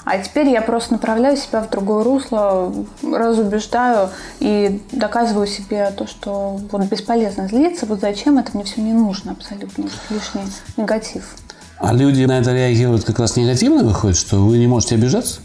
А 0.05 0.19
теперь 0.19 0.49
я 0.49 0.63
просто 0.63 0.95
направляю 0.95 1.37
себя 1.37 1.61
в 1.61 1.71
другое 1.71 2.03
русло, 2.03 2.73
разубеждаю 3.03 4.11
и 4.41 4.83
доказываю 4.91 5.47
себе 5.47 5.91
то, 5.97 6.09
что 6.09 6.61
вот 6.71 6.83
бесполезно 6.83 7.47
злиться, 7.47 7.87
вот 7.87 8.01
зачем 8.01 8.39
это 8.39 8.51
мне 8.55 8.65
все 8.65 8.81
не 8.81 8.93
нужно 8.93 9.33
абсолютно, 9.33 9.85
лишний 10.11 10.43
негатив. 10.77 11.23
А 11.79 11.93
люди 11.93 12.25
на 12.25 12.39
это 12.39 12.53
реагируют 12.53 13.05
как 13.05 13.19
раз 13.19 13.37
негативно 13.37 13.85
выходит, 13.85 14.17
что 14.17 14.39
вы 14.39 14.59
не 14.59 14.67
можете 14.67 14.97
обижаться 14.97 15.41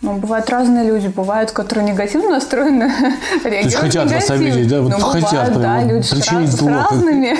ну, 0.00 0.16
бывают 0.16 0.48
разные 0.48 0.86
люди, 0.86 1.08
бывают, 1.08 1.50
которые 1.50 1.90
негативно 1.90 2.30
настроены, 2.30 2.84
реагируют 2.84 3.42
То 3.42 3.48
есть 3.48 3.74
хотят 3.76 4.04
негативно. 4.06 4.14
вас 4.14 4.30
обидеть, 4.30 4.68
да? 4.68 4.82
Вот 4.82 4.90
ну, 4.92 4.98
хотят 5.00 5.30
бывают, 5.30 5.58
прямо. 5.58 5.62
да, 5.62 5.82
люди 5.82 6.06
с, 6.06 6.12
раз, 6.12 6.52
с 6.52 6.62
разными 6.62 7.36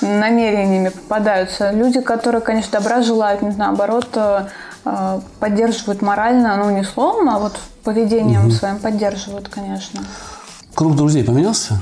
намерениями 0.00 0.88
попадаются. 0.88 1.70
Люди, 1.70 2.00
которые, 2.00 2.40
конечно, 2.40 2.72
добра 2.72 3.02
желают, 3.02 3.42
наоборот, 3.56 4.08
э, 4.14 5.20
поддерживают 5.38 6.02
морально, 6.02 6.56
ну, 6.56 6.70
не 6.70 6.82
словом, 6.82 7.28
а 7.28 7.38
вот 7.38 7.58
поведением 7.84 8.46
угу. 8.46 8.50
своим 8.50 8.78
поддерживают, 8.78 9.48
конечно. 9.48 10.02
Круг 10.74 10.96
друзей 10.96 11.22
поменялся? 11.22 11.80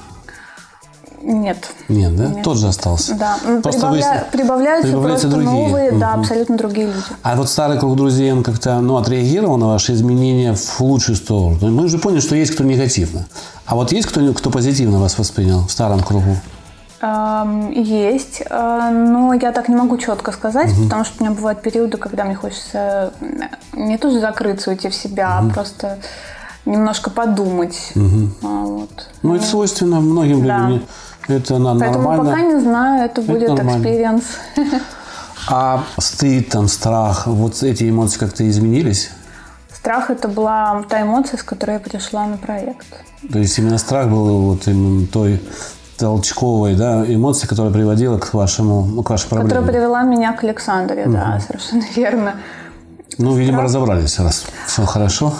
Нет. 1.22 1.70
Нет, 1.88 2.16
да? 2.16 2.26
Нет. 2.26 2.44
Тот 2.44 2.58
же 2.58 2.68
остался. 2.68 3.14
Да. 3.14 3.38
Ну, 3.44 3.62
просто 3.62 3.80
Прибавля... 3.80 4.26
вы... 4.30 4.38
Прибавляются, 4.38 4.88
прибавляются 4.88 5.28
просто 5.28 5.44
другие. 5.44 5.68
новые, 5.68 5.90
угу. 5.90 6.00
да, 6.00 6.14
абсолютно 6.14 6.56
другие 6.56 6.86
люди. 6.86 6.98
А 7.22 7.36
вот 7.36 7.48
старый 7.48 7.78
круг 7.78 7.96
друзей, 7.96 8.32
он 8.32 8.42
как-то 8.42 8.80
ну, 8.80 8.96
отреагировал 8.96 9.56
на 9.56 9.68
ваши 9.68 9.92
изменения 9.92 10.54
в 10.54 10.80
лучшую 10.80 11.16
сторону? 11.16 11.58
Мы 11.70 11.84
уже 11.84 11.98
поняли, 11.98 12.20
что 12.20 12.34
есть 12.34 12.52
кто 12.54 12.64
негативно. 12.64 13.26
А 13.66 13.76
вот 13.76 13.92
есть 13.92 14.08
кто, 14.08 14.32
кто 14.32 14.50
позитивно 14.50 14.98
вас 14.98 15.18
воспринял 15.18 15.66
в 15.66 15.70
старом 15.70 16.00
кругу? 16.00 16.36
Есть, 17.72 18.42
э, 18.48 18.90
но 18.92 19.34
я 19.34 19.50
так 19.50 19.68
не 19.68 19.74
могу 19.74 19.98
четко 19.98 20.30
сказать, 20.30 20.70
угу. 20.70 20.84
потому 20.84 21.04
что 21.04 21.16
у 21.18 21.24
меня 21.24 21.34
бывают 21.34 21.60
периоды, 21.60 21.96
когда 21.96 22.24
мне 22.24 22.36
хочется 22.36 23.12
не 23.72 23.98
тоже 23.98 24.20
закрыться, 24.20 24.70
уйти 24.70 24.88
в 24.88 24.94
себя, 24.94 25.40
угу. 25.40 25.50
а 25.50 25.52
просто 25.52 25.98
немножко 26.64 27.10
подумать. 27.10 27.92
Угу. 27.96 28.30
Вот. 28.42 29.08
Ну, 29.22 29.34
это 29.34 29.44
свойственно 29.44 30.00
многим 30.00 30.46
да. 30.46 30.68
людям. 30.68 30.86
Это 31.28 31.58
на, 31.58 31.78
Поэтому 31.78 32.08
нормально. 32.08 32.24
пока 32.24 32.40
не 32.42 32.60
знаю, 32.60 33.04
это, 33.04 33.22
будет 33.22 33.50
экспириенс. 33.50 34.24
А 35.48 35.82
стыд, 35.98 36.50
там, 36.50 36.68
страх, 36.68 37.26
вот 37.26 37.62
эти 37.62 37.90
эмоции 37.90 38.18
как-то 38.18 38.48
изменились? 38.48 39.10
Страх– 39.74 40.08
это 40.10 40.28
была 40.28 40.84
та 40.88 41.02
эмоция, 41.02 41.36
с 41.36 41.42
которой 41.42 41.72
я 41.72 41.80
пришла 41.80 42.26
на 42.26 42.36
проект. 42.36 42.86
То 43.32 43.40
есть 43.40 43.58
именно 43.58 43.78
страх 43.78 44.08
был 44.08 44.42
вот 44.42 44.68
именно 44.68 45.06
той 45.08 45.42
толчковой 45.96 46.76
да, 46.76 47.04
эмоции, 47.06 47.48
которая 47.48 47.72
приводила 47.72 48.18
к 48.18 48.34
вашему 48.34 49.02
к 49.02 49.10
вашей 49.10 49.28
проблеме. 49.28 49.50
Которая 49.50 49.72
привела 49.72 50.02
меня 50.02 50.32
к 50.32 50.44
Александре, 50.44 51.04
угу. 51.04 51.12
да, 51.12 51.40
совершенно 51.40 51.84
верно. 51.96 52.34
Ну, 53.18 53.34
видимо, 53.34 53.58
страх... 53.58 53.64
разобрались, 53.64 54.18
раз 54.20 54.44
все 54.66 54.84
хорошо 54.84 55.34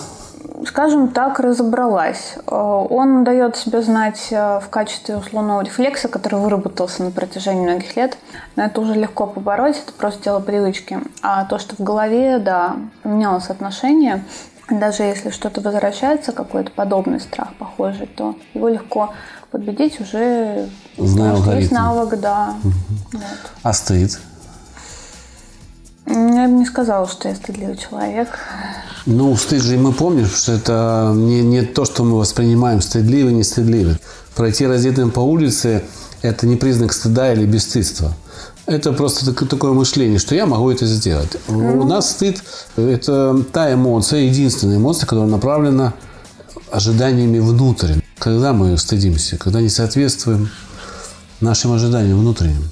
скажем 0.67 1.09
так, 1.09 1.41
разобралась. 1.41 2.37
Э, 2.47 2.55
он 2.55 3.25
дает 3.25 3.57
себе 3.57 3.83
знать 3.83 4.29
э, 4.31 4.61
в 4.61 4.69
качестве 4.69 5.17
условного 5.17 5.63
рефлекса, 5.63 6.09
который 6.09 6.39
выработался 6.41 7.03
на 7.03 7.11
протяжении 7.11 7.63
многих 7.63 7.97
лет. 7.97 8.19
Но 8.57 8.65
это 8.65 8.81
уже 8.81 8.95
легко 8.95 9.27
побороть, 9.27 9.79
это 9.79 9.93
просто 9.93 10.25
дело 10.25 10.41
привычки. 10.41 11.01
А 11.23 11.45
то, 11.45 11.59
что 11.59 11.77
в 11.77 11.81
голове, 11.81 12.39
да, 12.39 12.77
менялось 13.05 13.51
отношение, 13.51 14.25
даже 14.71 15.03
если 15.03 15.31
что-то 15.31 15.61
возвращается, 15.61 16.33
какой-то 16.33 16.71
подобный 16.71 17.21
страх 17.21 17.55
похожий, 17.59 18.07
то 18.07 18.37
его 18.55 18.69
легко 18.69 19.13
победить 19.51 20.01
уже 20.01 20.69
Знаю 20.97 21.37
есть 21.59 21.73
навык, 21.73 22.19
да. 22.19 22.55
Угу. 22.63 22.73
Вот. 23.13 23.53
А 23.63 23.73
стыд? 23.73 24.21
Я 26.07 26.47
бы 26.47 26.53
не 26.53 26.65
сказала, 26.65 27.07
что 27.07 27.29
я 27.29 27.35
стыдливый 27.35 27.77
человек. 27.77 28.39
Ну, 29.07 29.37
стыд 29.37 29.63
же 29.63 29.77
мы 29.79 29.93
помним, 29.93 30.27
что 30.27 30.53
это 30.53 31.13
не, 31.15 31.43
не 31.43 31.63
то, 31.63 31.85
что 31.85 32.05
мы 32.05 32.19
воспринимаем 32.19 32.81
стыдливый, 32.81 33.33
не 33.33 33.43
стыдливый. 33.43 33.97
Пройти 34.37 34.67
раздетым 34.67 35.11
по 35.11 35.21
улице– 35.21 35.83
это 36.23 36.47
не 36.47 36.57
признак 36.57 36.93
стыда 36.93 37.33
или 37.33 37.45
бесстыдства. 37.45 38.15
Это 38.67 38.93
просто 38.93 39.33
такое 39.33 39.73
мышление, 39.73 40.21
что 40.21 40.37
я 40.37 40.47
могу 40.47 40.71
это 40.71 40.87
сделать. 40.87 41.37
Mm-hmm. 41.49 41.79
У 41.79 41.85
нас 41.85 42.11
стыд– 42.11 42.43
это 42.77 43.45
та 43.53 43.73
эмоция, 43.73 44.21
единственная 44.21 44.77
эмоция, 44.77 45.07
которая 45.07 45.31
направлена 45.31 45.95
ожиданиями 46.71 47.41
внутрь. 47.41 47.95
Когда 48.19 48.53
мы 48.53 48.79
стыдимся? 48.79 49.37
Когда 49.37 49.61
не 49.61 49.69
соответствуем 49.69 50.49
нашим 51.41 51.73
ожиданиям 51.73 52.21
внутренним. 52.21 52.69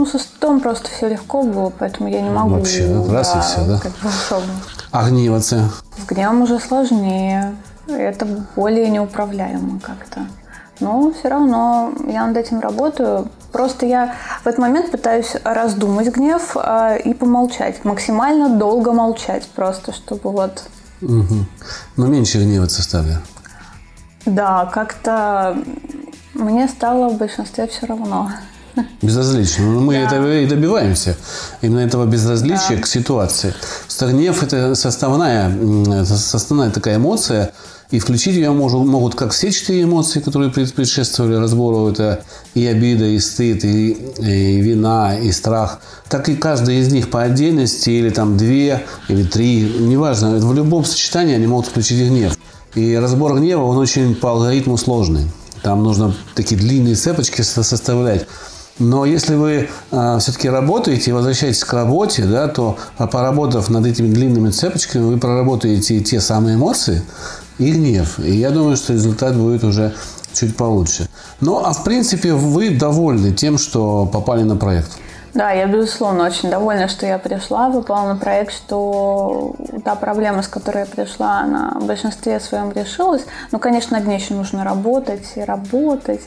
Ну, 0.00 0.06
со 0.06 0.18
стыдом 0.18 0.60
просто 0.60 0.88
все 0.88 1.10
легко 1.10 1.42
было, 1.42 1.70
поэтому 1.78 2.08
я 2.08 2.22
не 2.22 2.30
могу. 2.30 2.54
Вообще, 2.54 2.86
да, 2.86 3.12
раз 3.12 3.34
да, 3.34 3.38
и 3.38 3.42
все, 3.42 3.66
да? 3.66 3.78
Как 3.80 3.92
бы 3.92 4.08
особо. 4.08 4.46
А 4.92 5.10
гневаться? 5.10 5.70
С 5.98 6.06
гневом 6.06 6.40
уже 6.40 6.58
сложнее. 6.58 7.54
Это 7.86 8.26
более 8.56 8.88
неуправляемо 8.88 9.78
как-то. 9.80 10.20
Но 10.80 11.12
все 11.12 11.28
равно 11.28 11.92
я 12.06 12.26
над 12.26 12.38
этим 12.38 12.60
работаю. 12.60 13.28
Просто 13.52 13.84
я 13.84 14.14
в 14.42 14.46
этот 14.46 14.58
момент 14.58 14.90
пытаюсь 14.90 15.36
раздумать 15.44 16.08
гнев 16.08 16.56
э, 16.56 16.98
и 17.04 17.12
помолчать. 17.12 17.84
Максимально 17.84 18.48
долго 18.56 18.92
молчать 18.92 19.46
просто, 19.48 19.92
чтобы 19.92 20.30
вот... 20.30 20.64
Угу. 21.02 21.44
Но 21.98 22.06
меньше 22.06 22.38
гневаться 22.38 22.82
стали. 22.82 23.18
Да, 24.24 24.64
как-то 24.72 25.58
мне 26.32 26.68
стало 26.68 27.10
в 27.10 27.18
большинстве 27.18 27.66
все 27.66 27.84
равно. 27.84 28.30
Безразлично. 29.02 29.64
Но 29.64 29.80
мы 29.80 29.94
да. 29.94 30.00
этого 30.00 30.40
и 30.40 30.46
добиваемся. 30.46 31.16
Именно 31.62 31.80
этого 31.80 32.06
безразличия 32.06 32.76
да. 32.76 32.82
к 32.82 32.86
ситуации. 32.86 33.54
Гнев– 34.00 34.42
это 34.44 34.74
составная, 34.74 36.04
составная 36.04 36.70
такая 36.70 36.96
эмоция, 36.96 37.52
и 37.90 37.98
включить 37.98 38.36
ее 38.36 38.52
могут, 38.52 38.86
могут 38.86 39.14
как 39.16 39.32
все 39.32 39.50
четыре 39.50 39.82
эмоции, 39.82 40.20
которые 40.20 40.50
предшествовали 40.50 41.34
разбору. 41.34 41.88
Это 41.88 42.22
и 42.54 42.64
обида, 42.66 43.04
и 43.04 43.18
стыд, 43.18 43.64
и, 43.64 43.90
и 44.18 44.60
вина, 44.60 45.18
и 45.18 45.32
страх. 45.32 45.80
Так 46.08 46.28
и 46.28 46.36
каждая 46.36 46.76
из 46.76 46.92
них 46.92 47.10
по 47.10 47.22
отдельности, 47.22 47.90
или 47.90 48.10
там 48.10 48.36
две, 48.36 48.84
или 49.08 49.24
три, 49.24 49.62
неважно. 49.80 50.36
В 50.36 50.54
любом 50.54 50.84
сочетании 50.84 51.34
они 51.34 51.48
могут 51.48 51.66
включить 51.66 52.08
гнев. 52.08 52.38
И 52.76 52.94
разбор 52.94 53.36
гнева, 53.36 53.62
он 53.62 53.76
очень 53.78 54.14
по 54.14 54.30
алгоритму 54.30 54.76
сложный. 54.76 55.28
Там 55.62 55.82
нужно 55.82 56.14
такие 56.34 56.58
длинные 56.60 56.94
цепочки 56.94 57.42
составлять. 57.42 58.26
Но 58.78 59.04
если 59.04 59.34
вы 59.34 59.68
э, 59.90 60.18
все-таки 60.20 60.48
работаете 60.48 61.10
и 61.10 61.12
возвращаетесь 61.12 61.64
к 61.64 61.72
работе, 61.72 62.24
да, 62.24 62.48
то 62.48 62.78
а, 62.96 63.06
поработав 63.06 63.68
над 63.68 63.86
этими 63.86 64.12
длинными 64.12 64.50
цепочками, 64.50 65.02
вы 65.02 65.18
проработаете 65.18 66.00
те 66.00 66.20
самые 66.20 66.56
эмоции 66.56 67.02
и 67.58 67.72
гнев. 67.72 68.18
И 68.18 68.36
я 68.36 68.50
думаю, 68.50 68.76
что 68.76 68.94
результат 68.94 69.36
будет 69.36 69.64
уже 69.64 69.94
чуть 70.32 70.56
получше. 70.56 71.08
Ну, 71.40 71.58
а 71.58 71.72
в 71.72 71.84
принципе 71.84 72.32
вы 72.32 72.70
довольны 72.70 73.32
тем, 73.32 73.58
что 73.58 74.06
попали 74.06 74.44
на 74.44 74.56
проект? 74.56 74.90
Да, 75.34 75.52
я, 75.52 75.66
безусловно, 75.66 76.24
очень 76.24 76.50
довольна, 76.50 76.88
что 76.88 77.06
я 77.06 77.18
пришла, 77.18 77.68
на 77.68 78.16
проект, 78.16 78.52
что 78.52 79.54
та 79.84 79.94
проблема, 79.94 80.42
с 80.42 80.48
которой 80.48 80.80
я 80.80 80.86
пришла, 80.86 81.40
она 81.40 81.76
в 81.80 81.86
большинстве 81.86 82.40
своем 82.40 82.72
решилась. 82.72 83.24
Ну, 83.52 83.58
конечно, 83.58 83.98
над 83.98 84.06
ней 84.06 84.18
еще 84.18 84.34
нужно 84.34 84.64
работать 84.64 85.32
и 85.36 85.40
работать, 85.42 86.22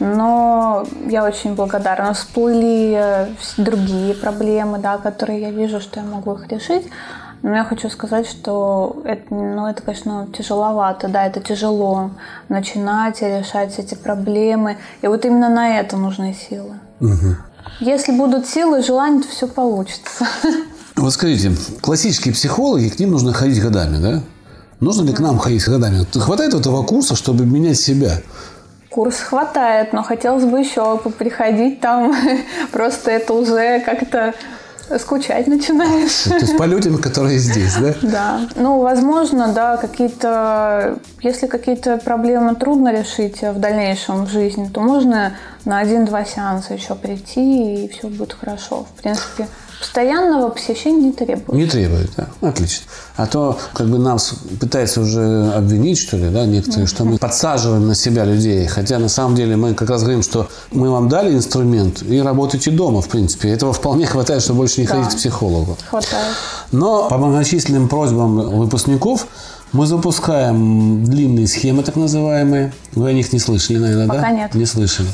но 0.00 0.84
я 1.06 1.24
очень 1.24 1.54
благодарна. 1.54 2.14
Всплыли 2.14 3.28
другие 3.56 4.14
проблемы, 4.14 4.78
да, 4.78 4.98
которые 4.98 5.40
я 5.40 5.50
вижу, 5.50 5.80
что 5.80 6.00
я 6.00 6.06
могу 6.06 6.34
их 6.34 6.48
решить. 6.48 6.90
Но 7.42 7.54
я 7.54 7.62
хочу 7.62 7.88
сказать, 7.88 8.26
что 8.26 9.00
это, 9.04 9.32
ну, 9.32 9.68
это, 9.68 9.82
конечно, 9.82 10.26
тяжеловато, 10.36 11.06
да, 11.08 11.24
это 11.24 11.40
тяжело 11.40 12.10
начинать 12.48 13.22
и 13.22 13.26
решать 13.26 13.78
эти 13.78 13.94
проблемы. 13.94 14.76
И 15.02 15.06
вот 15.06 15.24
именно 15.24 15.48
на 15.48 15.78
это 15.78 15.96
нужны 15.96 16.34
силы. 16.34 16.74
Угу. 17.00 17.47
Если 17.80 18.12
будут 18.12 18.46
силы 18.46 18.80
и 18.80 18.82
желание, 18.82 19.22
то 19.22 19.28
все 19.28 19.46
получится. 19.46 20.26
Вот 20.96 21.12
скажите, 21.12 21.52
классические 21.80 22.34
психологи, 22.34 22.88
к 22.88 22.98
ним 22.98 23.12
нужно 23.12 23.32
ходить 23.32 23.62
годами, 23.62 24.02
да? 24.02 24.22
Нужно 24.80 25.04
ли 25.06 25.12
к 25.12 25.20
нам 25.20 25.38
ходить 25.38 25.64
годами? 25.64 26.04
Хватает 26.12 26.54
этого 26.54 26.82
курса, 26.82 27.14
чтобы 27.14 27.46
менять 27.46 27.78
себя? 27.78 28.20
Курс 28.90 29.20
хватает, 29.20 29.92
но 29.92 30.02
хотелось 30.02 30.44
бы 30.44 30.58
еще 30.58 30.98
приходить 30.98 31.80
там. 31.80 32.14
Просто 32.72 33.12
это 33.12 33.32
уже 33.32 33.80
как-то 33.80 34.34
скучать 34.98 35.46
начинаешь. 35.46 36.22
То 36.24 36.36
есть 36.36 36.56
по 36.56 36.64
людям, 36.64 36.98
которые 36.98 37.38
здесь, 37.38 37.74
да? 37.76 37.94
Да. 38.02 38.40
Ну, 38.56 38.80
возможно, 38.80 39.52
да, 39.52 39.76
какие-то... 39.76 40.98
Если 41.22 41.46
какие-то 41.46 41.98
проблемы 41.98 42.54
трудно 42.54 42.92
решить 42.92 43.42
в 43.42 43.58
дальнейшем 43.58 44.24
в 44.24 44.30
жизни, 44.30 44.70
то 44.72 44.80
можно 44.80 45.34
на 45.64 45.78
один-два 45.78 46.24
сеанса 46.24 46.74
еще 46.74 46.94
прийти, 46.94 47.84
и 47.84 47.88
все 47.88 48.08
будет 48.08 48.32
хорошо. 48.32 48.86
В 48.96 49.02
принципе, 49.02 49.48
Постоянного 49.80 50.50
посещения 50.50 51.06
не 51.06 51.12
требует. 51.12 51.52
Не 51.52 51.66
требует, 51.66 52.10
да. 52.16 52.28
Отлично. 52.40 52.86
А 53.16 53.26
то 53.26 53.58
как 53.74 53.88
бы 53.88 53.98
нас 53.98 54.34
пытаются 54.60 55.00
уже 55.00 55.52
обвинить, 55.54 55.98
что 55.98 56.16
ли, 56.16 56.30
да, 56.30 56.46
некоторые, 56.46 56.86
что 56.86 57.04
мы 57.04 57.18
подсаживаем 57.18 57.86
на 57.86 57.94
себя 57.94 58.24
людей. 58.24 58.66
Хотя 58.66 58.98
на 58.98 59.08
самом 59.08 59.36
деле 59.36 59.56
мы 59.56 59.74
как 59.74 59.90
раз 59.90 60.02
говорим, 60.02 60.22
что 60.22 60.48
мы 60.72 60.90
вам 60.90 61.08
дали 61.08 61.34
инструмент 61.34 62.02
и 62.02 62.20
работайте 62.20 62.70
дома, 62.70 63.02
в 63.02 63.08
принципе. 63.08 63.50
Этого 63.50 63.72
вполне 63.72 64.06
хватает, 64.06 64.42
чтобы 64.42 64.58
больше 64.58 64.80
не 64.80 64.86
да. 64.86 64.94
ходить 64.94 65.14
к 65.14 65.16
психологу. 65.16 65.76
Хватает. 65.88 66.34
Но 66.72 67.08
по 67.08 67.16
многочисленным 67.16 67.88
просьбам 67.88 68.36
выпускников 68.58 69.26
мы 69.72 69.86
запускаем 69.86 71.04
длинные 71.04 71.46
схемы, 71.46 71.82
так 71.82 71.96
называемые. 71.96 72.72
Вы 72.94 73.10
о 73.10 73.12
них 73.12 73.32
не 73.32 73.38
слышали, 73.38 73.78
наверное, 73.78 74.08
Пока 74.08 74.20
да? 74.22 74.30
Нет. 74.30 74.54
Не 74.54 74.66
слышали. 74.66 75.08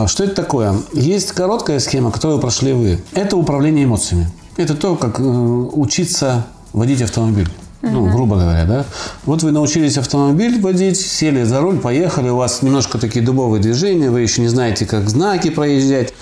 А, 0.00 0.06
что 0.06 0.24
это 0.24 0.34
такое? 0.34 0.74
Есть 0.94 1.32
короткая 1.32 1.78
схема, 1.78 2.10
которую 2.10 2.40
прошли 2.40 2.72
вы. 2.72 3.00
Это 3.12 3.36
управление 3.36 3.84
эмоциями. 3.84 4.30
Это 4.56 4.74
то, 4.74 4.96
как 4.96 5.20
э, 5.20 5.22
учиться 5.22 6.46
водить 6.72 7.02
автомобиль. 7.02 7.48
Ну, 7.82 8.10
грубо 8.10 8.36
говоря, 8.36 8.64
да. 8.64 8.84
Вот 9.24 9.42
вы 9.42 9.52
научились 9.52 9.98
автомобиль 9.98 10.60
водить, 10.60 10.98
сели 10.98 11.44
за 11.44 11.60
руль, 11.60 11.78
поехали, 11.78 12.28
у 12.28 12.36
вас 12.36 12.62
немножко 12.62 12.98
такие 12.98 13.24
дубовые 13.24 13.62
движения, 13.62 14.10
вы 14.10 14.20
еще 14.20 14.40
не 14.42 14.48
знаете, 14.48 14.86
как 14.86 15.08
знаки 15.08 15.50
проезжать. 15.50 16.14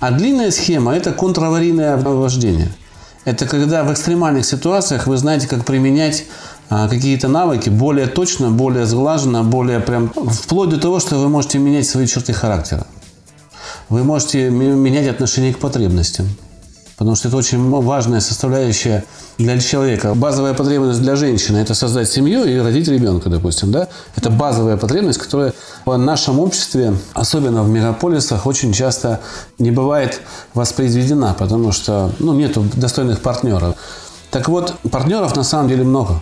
А 0.00 0.10
длинная 0.10 0.50
схема– 0.50 0.94
это 0.96 1.12
контраварийное 1.12 1.96
вождение. 1.96 2.72
Это 3.24 3.46
когда 3.46 3.84
в 3.84 3.92
экстремальных 3.92 4.44
ситуациях 4.44 5.06
вы 5.06 5.16
знаете, 5.16 5.46
как 5.46 5.64
применять 5.64 6.24
а, 6.70 6.88
какие-то 6.88 7.28
навыки 7.28 7.70
более 7.70 8.06
точно, 8.06 8.50
более 8.50 8.84
сглаженно, 8.84 9.42
более 9.42 9.80
прям 9.80 10.10
вплоть 10.10 10.68
до 10.68 10.78
того, 10.78 11.00
что 11.00 11.16
вы 11.16 11.28
можете 11.28 11.58
менять 11.58 11.86
свои 11.86 12.06
черты 12.06 12.34
характера. 12.34 12.86
Вы 13.88 14.04
можете 14.04 14.50
менять 14.50 15.08
отношение 15.08 15.54
к 15.54 15.58
потребностям. 15.58 16.28
Потому 16.98 17.14
что 17.14 17.28
это 17.28 17.36
очень 17.36 17.70
важная 17.70 18.20
составляющая 18.20 19.04
для 19.38 19.60
человека. 19.60 20.14
Базовая 20.14 20.52
потребность 20.52 21.00
для 21.00 21.14
женщины– 21.14 21.56
это 21.58 21.74
создать 21.74 22.10
семью 22.10 22.44
и 22.44 22.58
родить 22.58 22.88
ребенка, 22.88 23.28
допустим. 23.30 23.70
Да? 23.70 23.86
Это 24.16 24.30
базовая 24.30 24.76
потребность, 24.76 25.18
которая 25.20 25.54
в 25.84 25.96
нашем 25.96 26.40
обществе, 26.40 26.96
особенно 27.14 27.62
в 27.62 27.68
мегаполисах, 27.68 28.46
очень 28.46 28.72
часто 28.72 29.20
не 29.60 29.70
бывает 29.70 30.20
воспроизведена, 30.54 31.36
потому 31.38 31.70
что 31.70 32.12
ну, 32.18 32.34
нет 32.34 32.58
достойных 32.76 33.20
партнеров. 33.20 33.76
Так 34.32 34.48
вот, 34.48 34.74
партнеров 34.90 35.36
на 35.36 35.44
самом 35.44 35.68
деле 35.68 35.84
много 35.84 36.20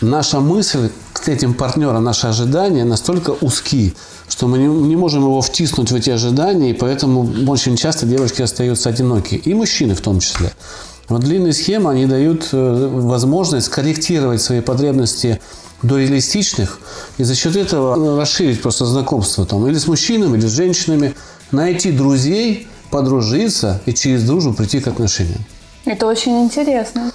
наша 0.00 0.40
мысль 0.40 0.90
к 1.12 1.28
этим 1.28 1.54
партнерам, 1.54 2.04
наши 2.04 2.26
ожидания 2.26 2.84
настолько 2.84 3.30
узки, 3.40 3.94
что 4.38 4.46
мы 4.46 4.58
не, 4.58 4.66
не 4.68 4.94
можем 4.94 5.24
его 5.24 5.40
втиснуть 5.40 5.90
в 5.90 5.96
эти 5.96 6.10
ожидания, 6.10 6.70
и 6.70 6.72
поэтому 6.72 7.28
очень 7.50 7.74
часто 7.74 8.06
девушки 8.06 8.40
остаются 8.40 8.88
одиноки, 8.88 9.34
и 9.34 9.52
мужчины 9.52 9.96
в 9.96 10.00
том 10.00 10.20
числе. 10.20 10.52
Вот 11.08 11.22
длинные 11.22 11.52
схемы, 11.52 11.90
они 11.90 12.06
дают 12.06 12.50
э, 12.52 12.88
возможность 12.88 13.68
корректировать 13.68 14.40
свои 14.40 14.60
потребности 14.60 15.40
до 15.82 15.98
реалистичных, 15.98 16.78
и 17.18 17.24
за 17.24 17.34
счет 17.34 17.56
этого 17.56 18.16
расширить 18.16 18.62
просто 18.62 18.86
знакомство 18.86 19.44
там, 19.44 19.66
или 19.66 19.76
с 19.76 19.88
мужчинами, 19.88 20.38
или 20.38 20.46
с 20.46 20.52
женщинами, 20.52 21.16
найти 21.50 21.90
друзей, 21.90 22.68
подружиться 22.92 23.80
и 23.86 23.92
через 23.92 24.22
дружбу 24.22 24.52
прийти 24.52 24.78
к 24.78 24.86
отношениям. 24.86 25.44
Это 25.84 26.06
очень 26.06 26.44
интересно. 26.44 27.10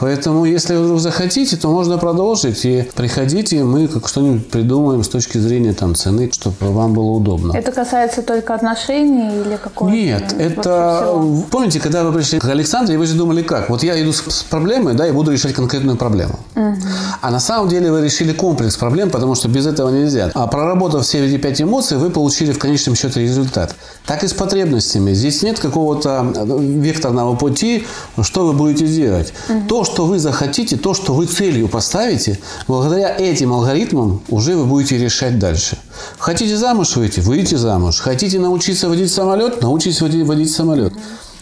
Поэтому, 0.00 0.44
если 0.44 0.76
вы 0.76 0.98
захотите, 0.98 1.56
то 1.56 1.68
можно 1.68 1.98
продолжить 1.98 2.64
и 2.64 2.88
приходите, 2.94 3.62
мы 3.64 3.88
как 3.88 4.08
что-нибудь 4.08 4.50
придумаем 4.50 5.02
с 5.02 5.08
точки 5.08 5.38
зрения 5.38 5.72
там, 5.72 5.94
цены, 5.94 6.30
чтобы 6.32 6.54
вам 6.60 6.94
было 6.94 7.10
удобно. 7.10 7.52
Это 7.52 7.72
касается 7.72 8.22
только 8.22 8.54
отношений 8.54 9.40
или 9.40 9.56
какого-то? 9.56 9.96
Нет, 9.96 10.34
это... 10.38 11.22
Помните, 11.50 11.80
когда 11.80 12.04
вы 12.04 12.12
пришли 12.12 12.38
к 12.38 12.44
Александре, 12.44 12.98
вы 12.98 13.06
же 13.06 13.14
думали 13.14 13.42
как? 13.42 13.70
Вот 13.70 13.82
я 13.82 14.00
иду 14.02 14.12
с 14.12 14.42
проблемой, 14.44 14.94
да, 14.94 15.06
и 15.06 15.12
буду 15.12 15.32
решать 15.32 15.52
конкретную 15.54 15.96
проблему. 15.96 16.38
Угу. 16.54 16.76
А 17.20 17.30
на 17.30 17.40
самом 17.40 17.68
деле 17.68 17.90
вы 17.90 18.02
решили 18.02 18.32
комплекс 18.32 18.76
проблем, 18.76 19.10
потому 19.10 19.34
что 19.34 19.48
без 19.48 19.66
этого 19.66 19.90
нельзя. 19.90 20.30
А 20.34 20.46
проработав 20.46 21.04
все 21.04 21.24
эти 21.26 21.38
пять 21.38 21.60
эмоций, 21.60 21.96
вы 21.98 22.10
получили 22.10 22.52
в 22.52 22.58
конечном 22.58 22.94
счете 22.94 23.20
результат. 23.20 23.74
Так 24.06 24.24
и 24.24 24.28
с 24.28 24.32
потребностями. 24.32 25.12
Здесь 25.12 25.42
нет 25.42 25.58
какого-то 25.58 26.26
векторного 26.60 27.36
пути, 27.36 27.86
что 28.22 28.46
вы 28.46 28.52
будете 28.52 28.86
делать. 28.86 29.32
Угу. 29.48 29.68
То, 29.68 29.83
что 29.84 30.06
вы 30.06 30.18
захотите, 30.18 30.76
то, 30.76 30.94
что 30.94 31.14
вы 31.14 31.26
целью 31.26 31.68
поставите, 31.68 32.38
благодаря 32.68 33.16
этим 33.16 33.52
алгоритмам 33.52 34.22
уже 34.28 34.56
вы 34.56 34.64
будете 34.64 34.98
решать 34.98 35.38
дальше. 35.38 35.78
Хотите 36.18 36.56
замуж 36.56 36.96
выйти? 36.96 37.20
Выйдите 37.20 37.56
замуж. 37.56 38.00
Хотите 38.00 38.38
научиться 38.38 38.88
водить 38.88 39.12
самолет? 39.12 39.62
Научитесь 39.62 40.00
водить, 40.00 40.26
водить 40.26 40.52
самолет. 40.52 40.92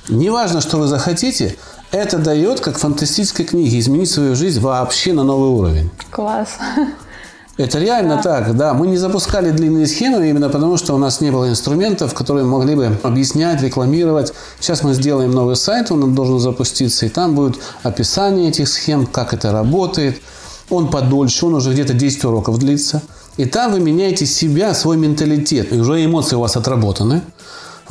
Неважно, 0.08 0.60
что 0.60 0.78
вы 0.78 0.86
захотите, 0.86 1.56
это 1.90 2.18
дает, 2.18 2.60
как 2.60 2.76
в 2.76 2.80
фантастической 2.80 3.44
книге, 3.44 3.78
изменить 3.78 4.10
свою 4.10 4.34
жизнь 4.34 4.60
вообще 4.60 5.12
на 5.12 5.24
новый 5.24 5.50
уровень. 5.50 5.90
Класс. 6.10 6.48
Это 7.58 7.78
реально 7.78 8.16
да. 8.16 8.22
так, 8.22 8.56
да. 8.56 8.72
Мы 8.72 8.86
не 8.86 8.96
запускали 8.96 9.50
длинные 9.50 9.86
схемы 9.86 10.28
именно 10.28 10.48
потому, 10.48 10.78
что 10.78 10.94
у 10.94 10.98
нас 10.98 11.20
не 11.20 11.30
было 11.30 11.50
инструментов, 11.50 12.14
которые 12.14 12.44
могли 12.44 12.74
бы 12.74 12.98
объяснять, 13.02 13.62
рекламировать. 13.62 14.32
Сейчас 14.58 14.82
мы 14.82 14.94
сделаем 14.94 15.32
новый 15.32 15.56
сайт, 15.56 15.90
он 15.90 16.14
должен 16.14 16.38
запуститься, 16.38 17.04
и 17.04 17.08
там 17.10 17.34
будет 17.34 17.56
описание 17.82 18.48
этих 18.48 18.68
схем, 18.68 19.06
как 19.06 19.34
это 19.34 19.52
работает. 19.52 20.20
Он 20.70 20.90
подольше, 20.90 21.44
он 21.44 21.54
уже 21.54 21.72
где-то 21.72 21.92
10 21.92 22.24
уроков 22.24 22.58
длится. 22.58 23.02
И 23.36 23.44
там 23.44 23.72
вы 23.72 23.80
меняете 23.80 24.24
себя, 24.24 24.74
свой 24.74 24.96
менталитет. 24.96 25.72
И 25.72 25.76
уже 25.76 26.02
эмоции 26.02 26.36
у 26.36 26.40
вас 26.40 26.56
отработаны. 26.56 27.20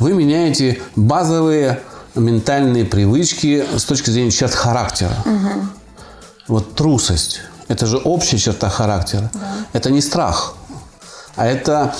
Вы 0.00 0.14
меняете 0.14 0.80
базовые 0.96 1.80
ментальные 2.16 2.84
привычки 2.84 3.64
с 3.76 3.84
точки 3.84 4.10
зрения 4.10 4.32
черт 4.32 4.52
характера. 4.52 5.16
Угу. 5.24 5.66
Вот 6.48 6.74
трусость 6.74 7.40
это 7.72 7.86
же 7.86 7.96
общая 7.96 8.38
черта 8.38 8.68
характера. 8.68 9.30
Да. 9.34 9.40
Это 9.72 9.90
не 9.90 10.00
страх, 10.00 10.54
а 11.36 11.46
это 11.46 11.94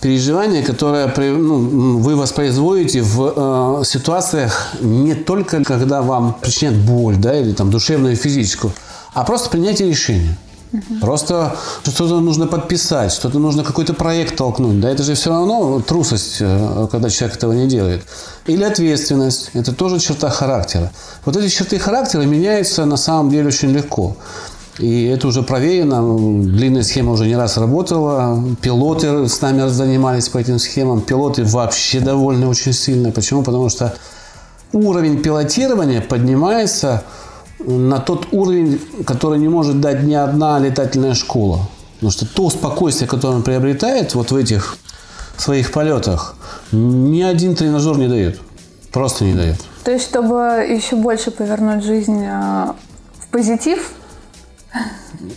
переживание, 0.00 0.62
которое 0.62 1.12
ну, 1.16 1.98
вы 1.98 2.16
воспроизводите 2.16 3.02
в 3.02 3.80
э, 3.80 3.84
ситуациях 3.84 4.68
не 4.80 5.14
только 5.14 5.64
когда 5.64 6.02
вам 6.02 6.34
причиняет 6.40 6.78
боль, 6.78 7.16
да, 7.16 7.38
или 7.38 7.52
там 7.52 7.70
душевную 7.70 8.14
и 8.14 8.16
физическую, 8.16 8.72
а 9.12 9.24
просто 9.24 9.50
принятие 9.50 9.88
решения. 9.88 10.36
Угу. 10.74 11.00
Просто 11.00 11.56
что-то 11.84 12.20
нужно 12.20 12.46
подписать, 12.46 13.12
что-то 13.12 13.38
нужно 13.38 13.62
какой-то 13.62 13.94
проект 13.94 14.36
толкнуть. 14.36 14.80
Да, 14.80 14.90
это 14.90 15.02
же 15.04 15.14
все 15.14 15.30
равно 15.30 15.80
трусость, 15.80 16.38
э, 16.40 16.88
когда 16.90 17.08
человек 17.10 17.36
этого 17.36 17.52
не 17.52 17.68
делает. 17.68 18.02
Или 18.46 18.64
ответственность. 18.64 19.50
Это 19.54 19.72
тоже 19.72 20.00
черта 20.00 20.30
характера. 20.30 20.90
Вот 21.24 21.36
эти 21.36 21.48
черты 21.48 21.78
характера 21.78 22.22
меняются 22.22 22.84
на 22.86 22.96
самом 22.96 23.30
деле 23.30 23.48
очень 23.48 23.70
легко. 23.70 24.16
И 24.78 25.04
это 25.04 25.28
уже 25.28 25.42
проверено. 25.42 26.02
Длинная 26.42 26.82
схема 26.82 27.12
уже 27.12 27.26
не 27.26 27.36
раз 27.36 27.56
работала. 27.58 28.42
Пилоты 28.60 29.28
с 29.28 29.40
нами 29.40 29.68
занимались 29.68 30.28
по 30.28 30.38
этим 30.38 30.58
схемам. 30.58 31.00
Пилоты 31.00 31.44
вообще 31.44 32.00
довольны 32.00 32.48
очень 32.48 32.72
сильно. 32.72 33.12
Почему? 33.12 33.42
Потому 33.42 33.68
что 33.68 33.94
уровень 34.72 35.22
пилотирования 35.22 36.00
поднимается 36.00 37.04
на 37.60 38.00
тот 38.00 38.28
уровень, 38.32 38.80
который 39.06 39.38
не 39.38 39.48
может 39.48 39.80
дать 39.80 40.02
ни 40.02 40.14
одна 40.14 40.58
летательная 40.58 41.14
школа. 41.14 41.60
Потому 41.94 42.10
что 42.10 42.26
то 42.26 42.50
спокойствие, 42.50 43.08
которое 43.08 43.36
он 43.36 43.42
приобретает 43.42 44.14
вот 44.14 44.32
в 44.32 44.36
этих 44.36 44.76
своих 45.36 45.72
полетах, 45.72 46.34
ни 46.72 47.22
один 47.22 47.54
тренажер 47.54 47.96
не 47.96 48.08
дает. 48.08 48.40
Просто 48.92 49.24
не 49.24 49.34
дает. 49.34 49.56
То 49.84 49.90
есть, 49.90 50.04
чтобы 50.04 50.66
еще 50.68 50.96
больше 50.96 51.30
повернуть 51.30 51.84
жизнь 51.84 52.22
э, 52.24 52.72
в 53.18 53.28
позитив, 53.30 53.92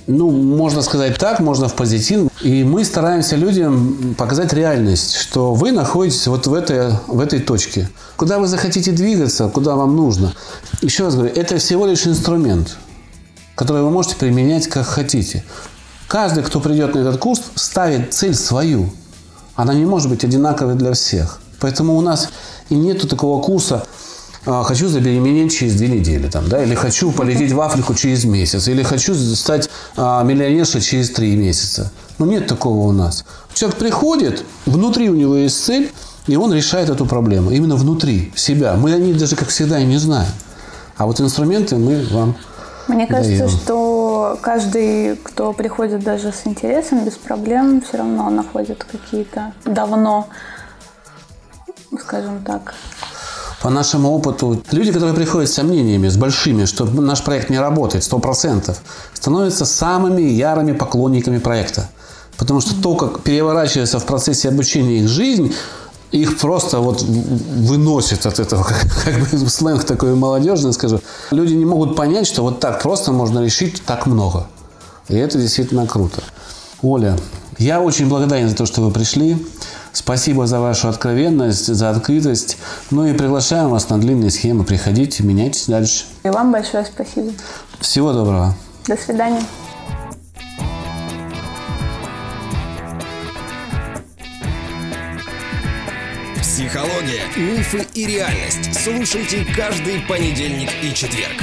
ну, 0.08 0.32
можно 0.32 0.82
сказать 0.82 1.18
так, 1.18 1.40
можно 1.40 1.68
в 1.68 1.76
позитив. 1.76 2.30
И 2.42 2.64
мы 2.64 2.84
стараемся 2.86 3.36
людям 3.36 4.16
показать 4.18 4.54
реальность, 4.54 5.16
что 5.16 5.54
вы 5.54 5.72
находитесь 5.72 6.28
вот 6.28 6.48
в 6.48 6.54
этой, 6.54 6.92
в 7.08 7.20
этой 7.20 7.40
точке. 7.40 7.90
Куда 8.16 8.40
вы 8.40 8.48
захотите 8.48 8.92
двигаться, 8.92 9.50
куда 9.50 9.76
вам 9.76 9.96
нужно. 9.96 10.34
Еще 10.82 11.06
раз 11.06 11.16
говорю, 11.16 11.34
это 11.36 11.58
всего 11.58 11.86
лишь 11.86 12.08
инструмент, 12.08 12.78
который 13.56 13.84
вы 13.84 13.92
можете 13.92 14.16
применять 14.16 14.68
как 14.68 14.86
хотите. 14.86 15.44
Каждый, 16.08 16.44
кто 16.44 16.60
придет 16.60 16.96
на 16.96 17.00
этот 17.00 17.18
курс, 17.18 17.42
ставит 17.56 18.14
цель 18.14 18.34
свою. 18.34 18.90
Она 19.56 19.74
не 19.74 19.86
может 19.86 20.10
быть 20.10 20.24
одинаковой 20.24 20.76
для 20.76 20.94
всех. 20.94 21.42
Поэтому 21.60 21.96
у 21.98 22.02
нас 22.02 22.30
и 22.70 22.76
нету 22.76 23.08
такого 23.08 23.42
курса, 23.42 23.86
хочу 24.48 24.88
забеременеть 24.88 25.54
через 25.54 25.76
две 25.76 25.88
недели, 25.90 26.28
там, 26.28 26.48
да, 26.48 26.64
или 26.64 26.74
хочу 26.76 27.12
полететь 27.12 27.52
в 27.52 27.60
Африку 27.62 27.94
через 27.96 28.24
месяц, 28.24 28.68
или 28.68 28.82
хочу 28.84 29.14
стать 29.14 29.70
а, 29.96 30.24
миллионершей 30.24 30.82
через 30.82 31.10
три 31.12 31.36
месяца. 31.36 31.92
Ну, 32.18 32.26
нет 32.26 32.48
такого 32.48 32.88
у 32.88 32.92
нас. 32.92 33.26
Человек 33.54 33.78
приходит, 33.78 34.44
внутри 34.66 35.10
у 35.10 35.16
него 35.16 35.36
есть 35.36 35.64
цель, 35.64 35.92
и 36.28 36.36
он 36.36 36.54
решает 36.54 36.90
эту 36.90 37.06
проблему. 37.06 37.52
Именно 37.52 37.76
внутри 37.76 38.32
себя. 38.36 38.76
Мы 38.76 38.94
о 38.94 38.98
ней 38.98 39.14
даже, 39.14 39.36
как 39.36 39.50
всегда, 39.50 39.80
и 39.80 39.86
не 39.86 39.98
знаем. 39.98 40.32
А 40.98 41.06
вот 41.06 41.20
инструменты 41.22 41.76
мы 41.76 42.06
вам 42.12 42.36
Мне 42.88 43.06
кажется, 43.06 43.30
даем. 43.30 43.50
что 43.50 44.38
каждый, 44.42 45.16
кто 45.18 45.54
приходит 45.54 46.04
даже 46.04 46.32
с 46.32 46.42
интересом, 46.46 47.06
без 47.06 47.14
проблем, 47.14 47.82
все 47.82 47.98
равно 47.98 48.30
находит 48.30 48.84
какие-то 48.84 49.54
давно, 49.66 50.28
скажем 52.00 52.44
так, 52.44 52.74
по 53.62 53.70
нашему 53.70 54.12
опыту, 54.12 54.62
люди, 54.72 54.92
которые 54.92 55.16
приходят 55.16 55.50
с 55.50 55.54
сомнениями, 55.54 56.08
с 56.08 56.18
большими, 56.18 56.66
что 56.66 56.86
наш 56.86 57.24
проект 57.24 57.50
не 57.50 57.60
работает 57.60 58.04
100%, 58.04 58.76
становятся 59.14 59.66
самыми 59.66 60.22
ярыми 60.22 60.74
поклонниками 60.74 61.40
проекта. 61.40 61.90
Потому 62.38 62.62
что 62.62 62.80
то, 62.82 62.96
как 62.96 63.22
переворачивается 63.22 64.00
в 64.00 64.06
процессе 64.06 64.50
обучения 64.50 65.00
их 65.00 65.08
жизнь, 65.08 65.54
их 66.12 66.38
просто 66.38 66.80
вот 66.80 67.02
выносит 67.02 68.26
от 68.26 68.40
этого, 68.40 68.64
как 69.06 69.20
бы 69.20 69.50
сленг 69.50 69.84
такой 69.84 70.16
молодежный, 70.16 70.72
скажу. 70.74 71.02
Люди 71.32 71.54
не 71.54 71.66
могут 71.66 71.96
понять, 71.96 72.28
что 72.28 72.44
вот 72.44 72.60
так 72.60 72.82
просто 72.82 73.12
можно 73.12 73.44
решить 73.44 73.82
так 73.86 74.06
много. 74.06 74.48
И 75.10 75.16
это 75.16 75.38
действительно 75.40 75.88
круто. 75.88 76.22
Оля, 76.82 77.18
я 77.58 77.82
очень 77.82 78.08
благодарен 78.08 78.50
за 78.50 78.56
то, 78.56 78.66
что 78.66 78.82
вы 78.82 78.92
пришли. 78.92 79.44
Спасибо 79.98 80.46
за 80.46 80.60
вашу 80.60 80.90
откровенность, 80.90 81.74
за 81.74 81.90
открытость. 81.90 82.58
Ну 82.92 83.08
и 83.08 83.14
приглашаем 83.14 83.70
вас 83.70 83.90
на 83.90 84.00
длинные 84.00 84.30
схемы. 84.30 84.64
Приходите, 84.64 85.24
меняйтесь 85.24 85.66
дальше. 85.66 86.06
И 86.24 86.30
вам 86.30 86.52
большое 86.52 86.86
спасибо. 86.86 87.32
Всего 87.80 88.14
доброго. 88.14 88.54
До 88.86 88.96
свидания. 88.96 89.42
Психология, 96.40 97.24
мифы 97.36 97.88
и 97.96 98.06
реальность. 98.06 98.80
Слушайте 98.80 99.48
каждый 99.56 100.02
понедельник 100.08 100.70
и 100.84 100.94
четверг. 100.94 101.42